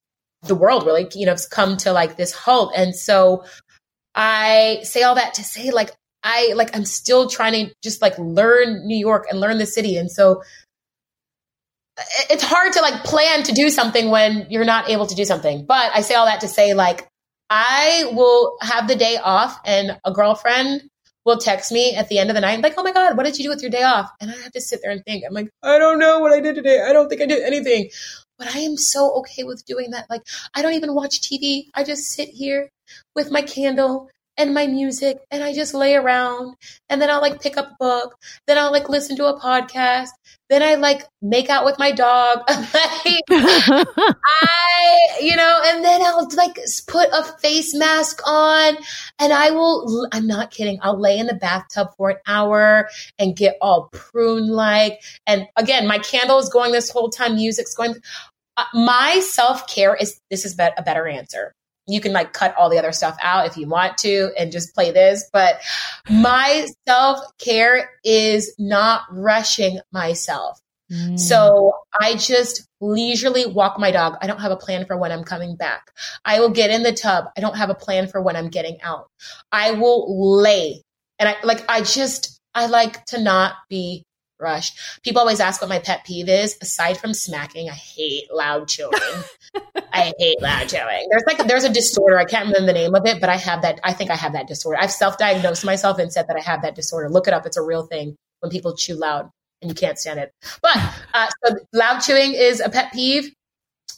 [0.44, 2.74] the world really, you know, has come to like this halt.
[2.76, 3.46] And so
[4.14, 5.92] I say all that to say like,
[6.24, 9.98] I like, I'm still trying to just like learn New York and learn the city.
[9.98, 10.42] And so
[12.30, 15.66] it's hard to like plan to do something when you're not able to do something.
[15.66, 17.08] But I say all that to say like
[17.50, 20.84] I will have the day off and a girlfriend
[21.26, 23.38] will text me at the end of the night like, "Oh my god, what did
[23.38, 25.24] you do with your day off?" And I have to sit there and think.
[25.26, 26.82] I'm like, "I don't know what I did today.
[26.82, 27.90] I don't think I did anything."
[28.38, 30.10] But I am so okay with doing that.
[30.10, 30.24] Like,
[30.56, 31.66] I don't even watch TV.
[31.76, 32.70] I just sit here
[33.16, 36.56] with my candle and my music and I just lay around
[36.90, 38.16] and then I'll like pick up a book.
[38.48, 40.10] Then I'll like listen to a podcast.
[40.50, 42.40] Then I like make out with my dog.
[42.48, 42.68] I,
[45.24, 46.58] you know, and then I'll like
[46.88, 48.78] put a face mask on
[49.20, 50.80] and I will, I'm not kidding.
[50.82, 55.02] I'll lay in the bathtub for an hour and get all prune like.
[55.26, 57.36] And again, my candle is going this whole time.
[57.36, 57.96] Music's going.
[58.56, 61.56] Uh, my self care is, this is a better answer
[61.88, 64.74] you can like cut all the other stuff out if you want to and just
[64.74, 65.30] play this.
[65.34, 65.62] But
[66.10, 70.60] my self care is not rushing myself.
[70.94, 71.20] Mm.
[71.20, 74.18] So I just leisurely walk my dog.
[74.22, 75.92] I don't have a plan for when I'm coming back.
[76.26, 77.26] I will get in the tub.
[77.38, 79.08] I don't have a plan for when I'm getting out.
[79.52, 80.84] I will lay
[81.20, 84.04] and I like, I just, I like to not be
[84.40, 85.00] rush.
[85.04, 86.58] People always ask what my pet peeve is.
[86.62, 88.92] Aside from smacking, I hate loud chewing.
[89.94, 91.08] I hate loud chewing.
[91.10, 92.20] There's like there's a disorder.
[92.20, 93.80] I can't remember the name of it, but I have that.
[93.84, 94.78] I think I have that disorder.
[94.80, 97.10] I've self-diagnosed myself and said that I have that disorder.
[97.10, 97.46] Look it up.
[97.46, 99.30] It's a real thing when people chew loud
[99.64, 100.34] and you can't stand it.
[100.62, 100.78] But
[101.14, 103.34] uh, so loud chewing is a pet peeve.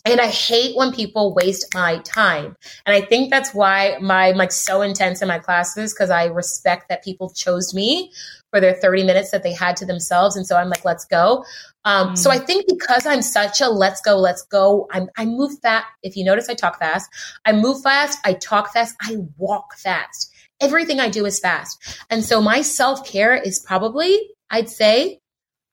[0.08, 2.56] And I hate when people waste my time.
[2.86, 6.26] And I think that's why my, I'm like so intense in my classes because I
[6.26, 8.12] respect that people chose me
[8.52, 10.36] for their 30 minutes that they had to themselves.
[10.36, 11.44] And so I'm like, let's go.
[11.86, 12.18] Um, mm.
[12.18, 15.88] So I think because I'm such a let's go, let's go, I'm, I move fast.
[16.04, 17.10] If you notice, I talk fast.
[17.44, 18.20] I move fast.
[18.24, 18.96] I talk fast.
[19.02, 20.32] I walk fast.
[20.62, 22.06] Everything I do is fast.
[22.12, 25.20] And so my self care is probably, I'd say,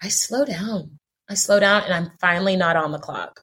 [0.03, 0.98] I slow down.
[1.30, 3.42] I slow down and I'm finally not on the clock.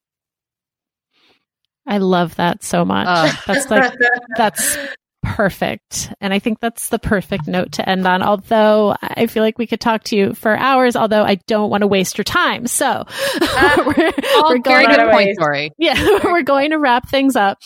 [1.88, 3.08] I love that so much.
[3.08, 3.32] Uh.
[3.48, 3.94] That's like
[4.38, 4.78] that's
[5.24, 6.14] perfect.
[6.22, 8.22] And I think that's the perfect note to end on.
[8.22, 11.82] Although I feel like we could talk to you for hours, although I don't want
[11.82, 12.68] to waste your time.
[12.68, 12.86] So
[13.42, 14.12] uh, we're,
[14.44, 15.72] we're going to point, Tori.
[15.78, 17.58] Yeah, we're going to wrap things up.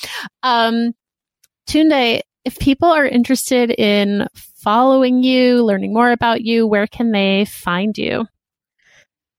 [0.41, 0.93] Um,
[1.67, 7.45] Tunde, if people are interested in following you, learning more about you, where can they
[7.45, 8.25] find you?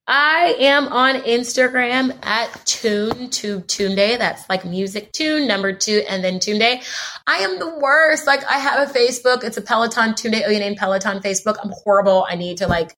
[0.07, 4.19] I am on Instagram at Tune to Tunde.
[4.19, 6.85] That's like music tune number two and then Tunde.
[7.27, 8.27] I am the worst.
[8.27, 9.45] Like I have a Facebook.
[9.45, 10.43] It's a Peloton Tunde.
[10.47, 11.57] Oh, you name Peloton Facebook.
[11.63, 12.27] I'm horrible.
[12.29, 12.95] I need to like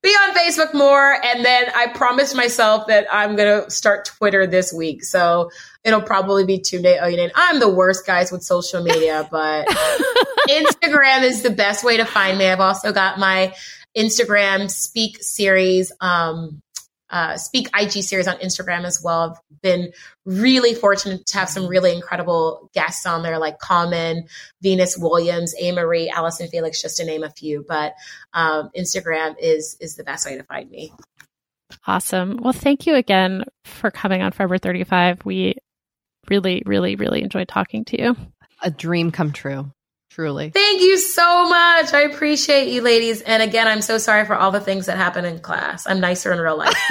[0.00, 1.12] be on Facebook more.
[1.24, 5.02] And then I promised myself that I'm gonna start Twitter this week.
[5.02, 5.50] So
[5.82, 7.30] it'll probably be Tunde Oyeneyin.
[7.34, 9.66] Oh, I'm the worst guys with social media, but
[10.48, 12.46] Instagram is the best way to find me.
[12.46, 13.54] I've also got my
[13.98, 16.60] Instagram Speak series, um,
[17.10, 19.30] uh, Speak IG series on Instagram as well.
[19.30, 19.92] I've been
[20.24, 24.28] really fortunate to have some really incredible guests on there, like Common,
[24.62, 25.72] Venus Williams, A.
[25.72, 27.64] Marie, Allyson Felix, just to name a few.
[27.66, 27.94] But
[28.32, 30.92] um, Instagram is is the best way to find me.
[31.86, 32.38] Awesome.
[32.42, 35.24] Well, thank you again for coming on Forever 35.
[35.24, 35.56] We
[36.28, 38.16] really, really, really enjoyed talking to you.
[38.62, 39.72] A dream come true.
[40.10, 40.50] Truly.
[40.50, 41.92] Thank you so much.
[41.92, 43.20] I appreciate you, ladies.
[43.22, 45.86] And again, I'm so sorry for all the things that happen in class.
[45.86, 46.74] I'm nicer in real life.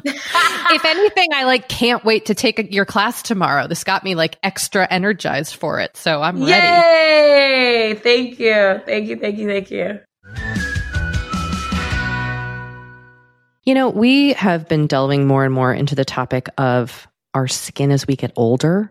[0.04, 3.66] if anything, I like can't wait to take a, your class tomorrow.
[3.66, 5.96] This got me like extra energized for it.
[5.96, 6.66] So I'm ready.
[6.66, 7.94] Yay!
[7.94, 8.80] Thank you.
[8.84, 9.16] Thank you.
[9.16, 9.48] Thank you.
[9.48, 10.00] Thank you.
[13.64, 17.90] You know, we have been delving more and more into the topic of our skin
[17.90, 18.90] as we get older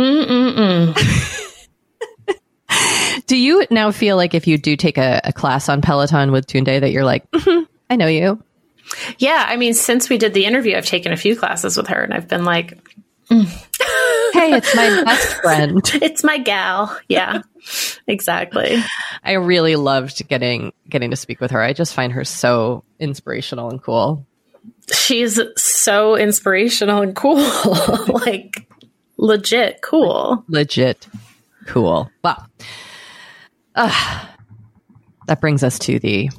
[0.00, 1.66] Mm-mm-mm.
[3.26, 6.46] Do you now feel like if you do take a, a class on Peloton with
[6.46, 8.42] Tunde that you're like, "Mhm, I know you?
[9.18, 12.02] Yeah, I mean, since we did the interview, I've taken a few classes with her,
[12.02, 12.78] and I've been like,
[13.30, 15.80] Hey, it's my best friend.
[15.94, 17.42] "It's my gal." Yeah,
[18.06, 18.82] exactly.
[19.22, 21.60] I really loved getting getting to speak with her.
[21.60, 24.26] I just find her so inspirational and cool.
[24.92, 27.36] She's so inspirational and cool,
[28.08, 28.66] like
[29.20, 30.44] legit cool.
[30.48, 31.06] Legit
[31.66, 32.10] cool.
[32.24, 32.46] Wow.
[33.74, 34.26] Uh,
[35.26, 36.30] that brings us to the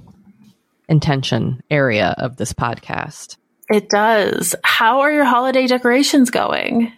[0.90, 3.38] intention area of this podcast.
[3.70, 4.56] It does.
[4.64, 6.92] How are your holiday decorations going?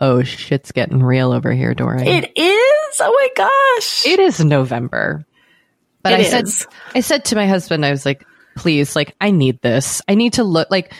[0.00, 2.06] Oh, shit's getting real over here, Doree.
[2.08, 3.00] It is.
[3.00, 4.06] Oh my gosh.
[4.06, 5.24] it is November.
[6.02, 6.68] But It I said.
[6.94, 8.24] I said to my husband, I was like,
[8.56, 10.00] please, like, I need this.
[10.08, 10.94] I need to look like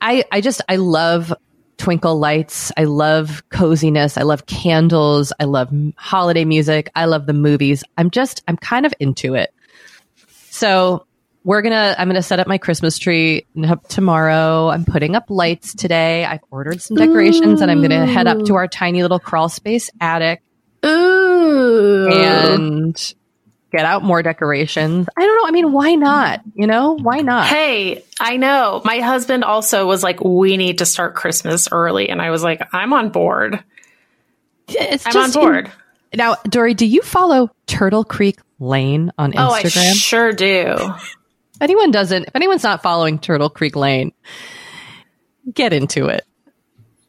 [0.00, 1.32] I I just I love
[1.78, 2.72] twinkle lights.
[2.76, 4.16] I love coziness.
[4.16, 5.32] I love candles.
[5.38, 6.90] I love holiday music.
[6.94, 7.84] I love the movies.
[7.98, 9.52] I'm just I'm kind of into it.
[10.50, 11.06] So
[11.44, 13.46] we're gonna I'm gonna set up my Christmas tree
[13.88, 14.68] tomorrow.
[14.68, 16.24] I'm putting up lights today.
[16.24, 19.90] I've ordered some decorations and I'm gonna head up to our tiny little crawl space
[20.00, 20.42] attic
[20.84, 22.08] Ooh.
[22.10, 23.14] and
[23.72, 25.06] get out more decorations.
[25.16, 25.48] I don't know.
[25.48, 26.40] I mean, why not?
[26.54, 27.46] You know, why not?
[27.46, 28.80] Hey, I know.
[28.84, 32.08] My husband also was like, we need to start Christmas early.
[32.08, 33.62] And I was like, I'm on board.
[34.68, 35.70] It's I'm on board.
[36.14, 39.48] now, Doree, do you follow Turtle Creek Lane on Instagram?
[39.48, 39.94] Oh, I Instagram?
[39.94, 40.76] sure do.
[40.78, 41.16] if
[41.60, 44.12] anyone doesn't, if anyone's not following Turtle Creek Lane,
[45.52, 46.24] get into it.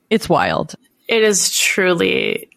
[0.10, 0.76] It's wild.
[1.08, 2.50] It is truly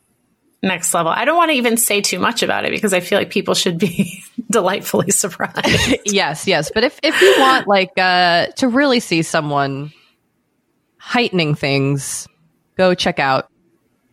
[0.62, 1.10] next level.
[1.10, 3.54] I don't want to even say too much about it because I feel like people
[3.54, 5.96] should be delightfully surprised.
[6.04, 6.70] yes, yes.
[6.72, 9.92] But if if you want like uh to really see someone
[10.98, 12.28] heightening things,
[12.76, 13.50] go check out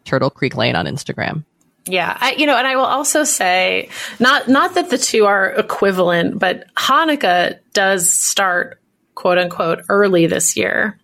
[0.06, 1.44] Turtle Creek Lane on Instagram.
[1.86, 5.52] Yeah, I, you know, and I will also say, not not that the two are
[5.52, 8.80] equivalent, but Hanukkah does start
[9.16, 11.00] quote unquote early this year.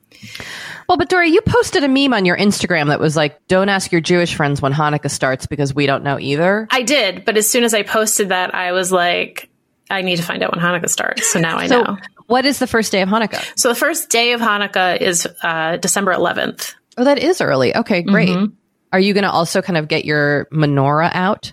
[0.88, 3.92] Well, but Doree, you posted a meme on your Instagram that was like, "Don't ask
[3.92, 7.50] your Jewish friends when Hanukkah starts because we don't know either." I did, but as
[7.50, 9.50] soon as I posted that, I was like,
[9.90, 11.32] I need to find out when Hanukkah starts.
[11.32, 11.98] So now I So, know.
[12.28, 13.44] what is the first day of Hanukkah?
[13.58, 16.74] So the first day of Hanukkah is uh, December 11th.
[16.98, 17.76] Oh, that is early.
[17.76, 18.30] Okay, great.
[18.30, 18.54] Mhm.
[18.92, 21.52] Are you going to also kind of get your menorah out?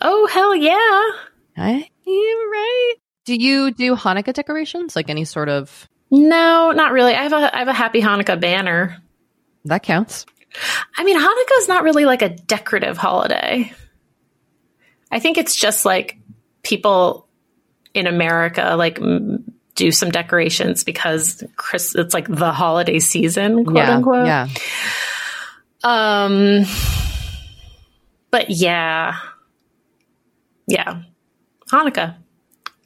[0.00, 1.62] Oh, hell yeah.
[1.62, 2.94] I, right.
[3.26, 4.96] Do you do Hanukkah decorations?
[4.96, 5.86] Like any sort of.
[6.10, 7.14] No, not really.
[7.14, 9.00] I have a I have a happy Hanukkah banner.
[9.64, 10.26] That counts.
[10.96, 13.72] I mean, Hanukkah is not really like a decorative holiday.
[15.10, 16.18] I think it's just like
[16.62, 17.28] people
[17.94, 23.76] in America like m- do some decorations because Chris it's like the holiday season, quote
[23.76, 23.96] yeah.
[23.96, 24.26] unquote.
[24.26, 24.48] Yeah.
[25.84, 26.64] Um
[28.30, 29.18] but yeah.
[30.66, 31.02] Yeah.
[31.70, 32.16] Hanukkah.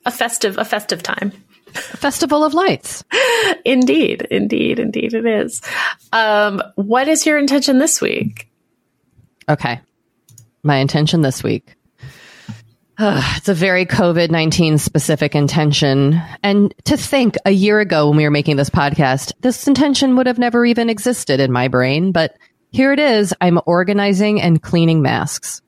[0.06, 1.32] A festive a festive time.
[1.74, 3.05] Festival of lights.
[3.64, 5.60] Indeed, indeed, indeed it is.
[6.12, 8.48] Um what is your intention this week?
[9.48, 9.80] Okay.
[10.62, 11.74] My intention this week.
[12.98, 16.20] it's a very COVID 19 specific intention.
[16.42, 20.26] And to think a year ago when we were making this podcast, this intention would
[20.26, 22.12] have never even existed in my brain.
[22.12, 22.36] But
[22.70, 23.34] here it is.
[23.40, 25.60] I'm organizing and cleaning masks.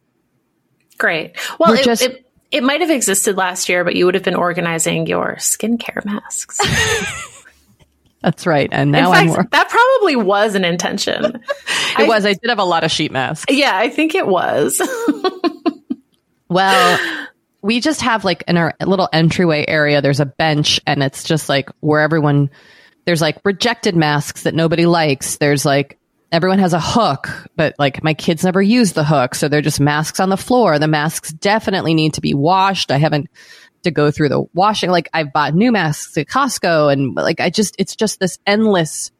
[0.98, 1.36] Great.
[1.58, 4.34] Well, it, just- it, it might have existed last year, but you would have been
[4.36, 6.58] organizing your skincare masks.
[8.22, 8.68] That's right.
[8.72, 9.26] And In now I'm.
[9.28, 11.24] fact, Wor- that probably was an intention.
[11.98, 12.24] it was.
[12.26, 13.52] I did have a lot of sheet masks.
[13.54, 14.80] yeah, I think it was.
[16.48, 17.26] Well,
[17.60, 21.48] we just have like in our little entryway area, there's a bench and it's just
[21.48, 22.50] like where everyone,
[23.04, 25.38] there's like rejected masks that nobody likes.
[25.38, 25.98] There's like,
[26.32, 29.34] everyone has a hook, but like my kids never use the hook.
[29.34, 30.78] So they're just masks on the floor.
[30.78, 32.90] The masks definitely need to be washed.
[32.90, 33.28] I haven't
[33.84, 34.90] to go through the washing.
[34.90, 39.12] Like I've bought new masks at Costco and like I just, it's just this endless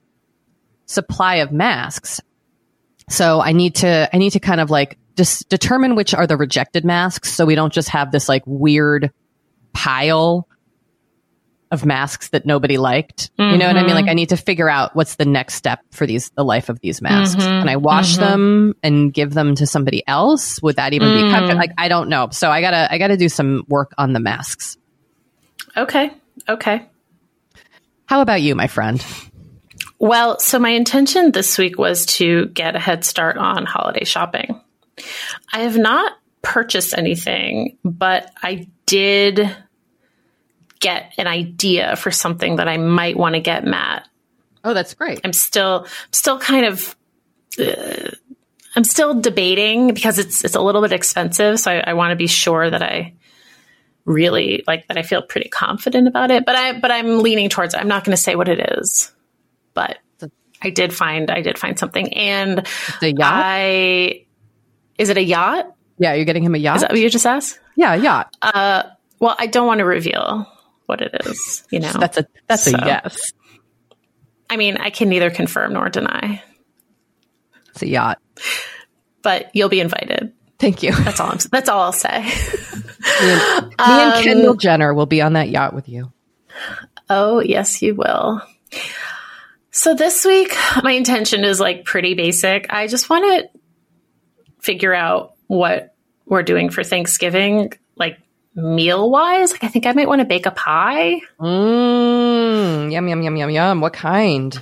[0.87, 2.21] supply of masks.
[3.09, 6.37] So I need to, I need to kind of like just determine which are the
[6.37, 9.13] rejected masks so we don't just have this like weird
[9.73, 10.49] pile
[11.71, 13.31] of masks that nobody liked.
[13.39, 13.95] You know what I mean?
[13.95, 16.81] Like I need to figure out what's the next step for these, the life of
[16.81, 17.43] these masks.
[17.43, 17.61] Mm-hmm.
[17.61, 18.21] Can I wash mm-hmm.
[18.21, 20.63] them and give them to somebody else?
[20.63, 21.33] Would that even be mm.
[21.33, 21.57] comfort?
[21.57, 22.29] Like I don't know.
[22.31, 24.77] So I gotta, I gotta do some work on the masks.
[25.77, 26.13] okay.
[26.49, 26.87] Okay.
[28.07, 29.05] How about you, my friend?
[29.99, 34.61] Well, so my intention this week was to get a head start on holiday shopping.
[35.53, 36.13] I have not
[36.43, 39.57] purchased anything, but I did
[40.81, 44.09] get an idea for something that I might want to get Matt.
[44.65, 45.21] Oh, that's great.
[45.25, 46.97] I'm still still kind of
[47.61, 48.11] uh,
[48.75, 52.17] I'm still debating because it's it's a little bit expensive, so I, I want to
[52.17, 53.15] be sure that I
[54.05, 56.45] really like that I feel pretty confident about it.
[56.45, 57.79] But I but I'm leaning towards it.
[57.79, 59.13] I'm not going to say what it is,
[59.75, 59.99] but
[60.63, 63.33] I did find I did find something, and It's a yacht.
[63.33, 64.27] I
[64.99, 65.73] is it a yacht?
[65.99, 66.77] yeah, you're getting him a yacht.
[66.77, 67.59] Is that what you just asked?
[67.77, 68.37] yeah, a yacht.
[68.43, 68.83] Uh,
[69.21, 70.47] well, I don't want to reveal
[70.87, 71.65] what it is.
[71.71, 73.33] You know, That's a that's So- a yes.
[74.49, 76.41] I mean, I can neither confirm nor deny,
[77.71, 78.19] It's a yacht.
[79.23, 80.33] but you'll be invited.
[80.61, 80.93] Thank you.
[80.93, 81.31] That's all.
[81.33, 82.23] I'm, that's all I'll say.
[82.23, 82.31] Me
[83.21, 86.13] and um, Kendall Jenner will be on that yacht with you.
[87.11, 88.41] Oh, yes, you will.
[89.71, 92.73] So this week, my intention is like pretty basic.
[92.73, 93.61] I just want to
[94.61, 95.95] figure out what
[96.25, 98.19] we're doing for Thanksgiving, like
[98.57, 99.53] meal wise.
[99.53, 101.21] Like, I think I might want to bake a pie.
[101.39, 102.91] Mmm.
[102.91, 103.81] Yum yum yum yum yum.
[103.81, 104.61] What kind?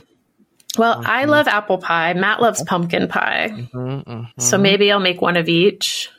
[0.77, 2.15] Well, I love apple pie.
[2.15, 3.51] Matt loves pumpkin pie.
[3.53, 4.41] Mm-hmm, mm-hmm.
[4.41, 6.11] So maybe I'll make one of each.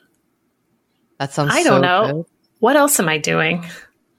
[1.19, 1.51] That sounds.
[1.53, 2.13] I don't so know.
[2.13, 2.25] good.
[2.59, 3.65] What else am I doing?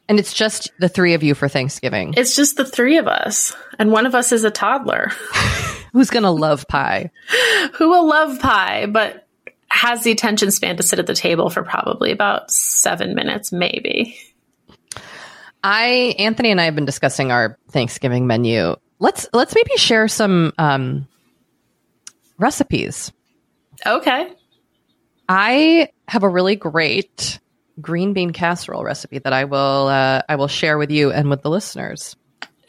[0.09, 2.15] And it's just the three of you for Thanksgiving.
[2.17, 5.11] It's just the three of us, and one of us is a toddler
[5.93, 7.11] Who's gonna love pie?
[7.75, 9.26] who will love pie, but
[9.69, 14.19] has the attention span to sit at the table for probably about seven minutes, maybe.
[15.63, 18.77] I Anthony and I have been discussing our Thanksgiving menu.
[18.99, 21.09] Let's let's maybe share some um,
[22.39, 23.13] recipes.
[23.85, 24.33] Okay.
[25.29, 27.41] I have a really great
[27.81, 31.43] green bean casserole recipe that I will uh, I will share with you and with
[31.43, 32.17] the listeners.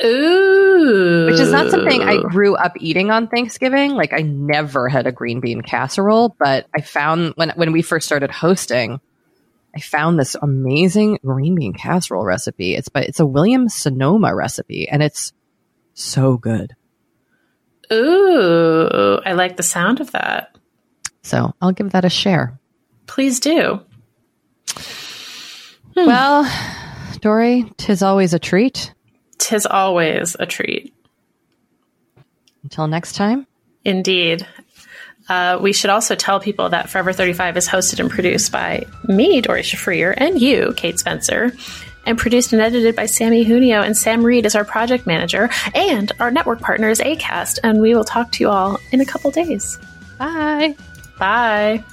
[0.03, 1.26] Ooh.
[1.26, 3.91] Which is not something I grew up eating on Thanksgiving.
[3.91, 8.06] Like I never had a green bean casserole, but I found when when we first
[8.06, 8.99] started hosting,
[9.76, 12.76] I found this amazing green bean casserole recipe.
[12.76, 15.34] It's by it's a William Sonoma recipe, and it's
[15.95, 16.76] so good.
[17.91, 19.19] Ooh.
[19.26, 20.56] I like the sound of that.
[21.24, 22.60] So I'll give that a share.
[23.07, 23.82] Please do.
[25.95, 26.06] Hmm.
[26.06, 26.52] Well,
[27.22, 28.94] Doree, tis always a treat.
[29.38, 30.94] Tis always a treat.
[32.64, 33.48] Until next time.
[33.86, 34.46] Indeed.
[35.30, 39.42] Uh, we should also tell people that Forever 35 is hosted and produced by me,
[39.42, 41.52] Doree Shafrir, and you, Kate Spencer,
[42.06, 46.12] and produced and edited by Sammy Junio, and Sam Reed is our project manager, and
[46.20, 49.30] our network partner is ACAST, and we will talk to you all in a couple
[49.32, 49.78] days.
[50.18, 50.76] Bye.
[51.20, 51.84] Bye.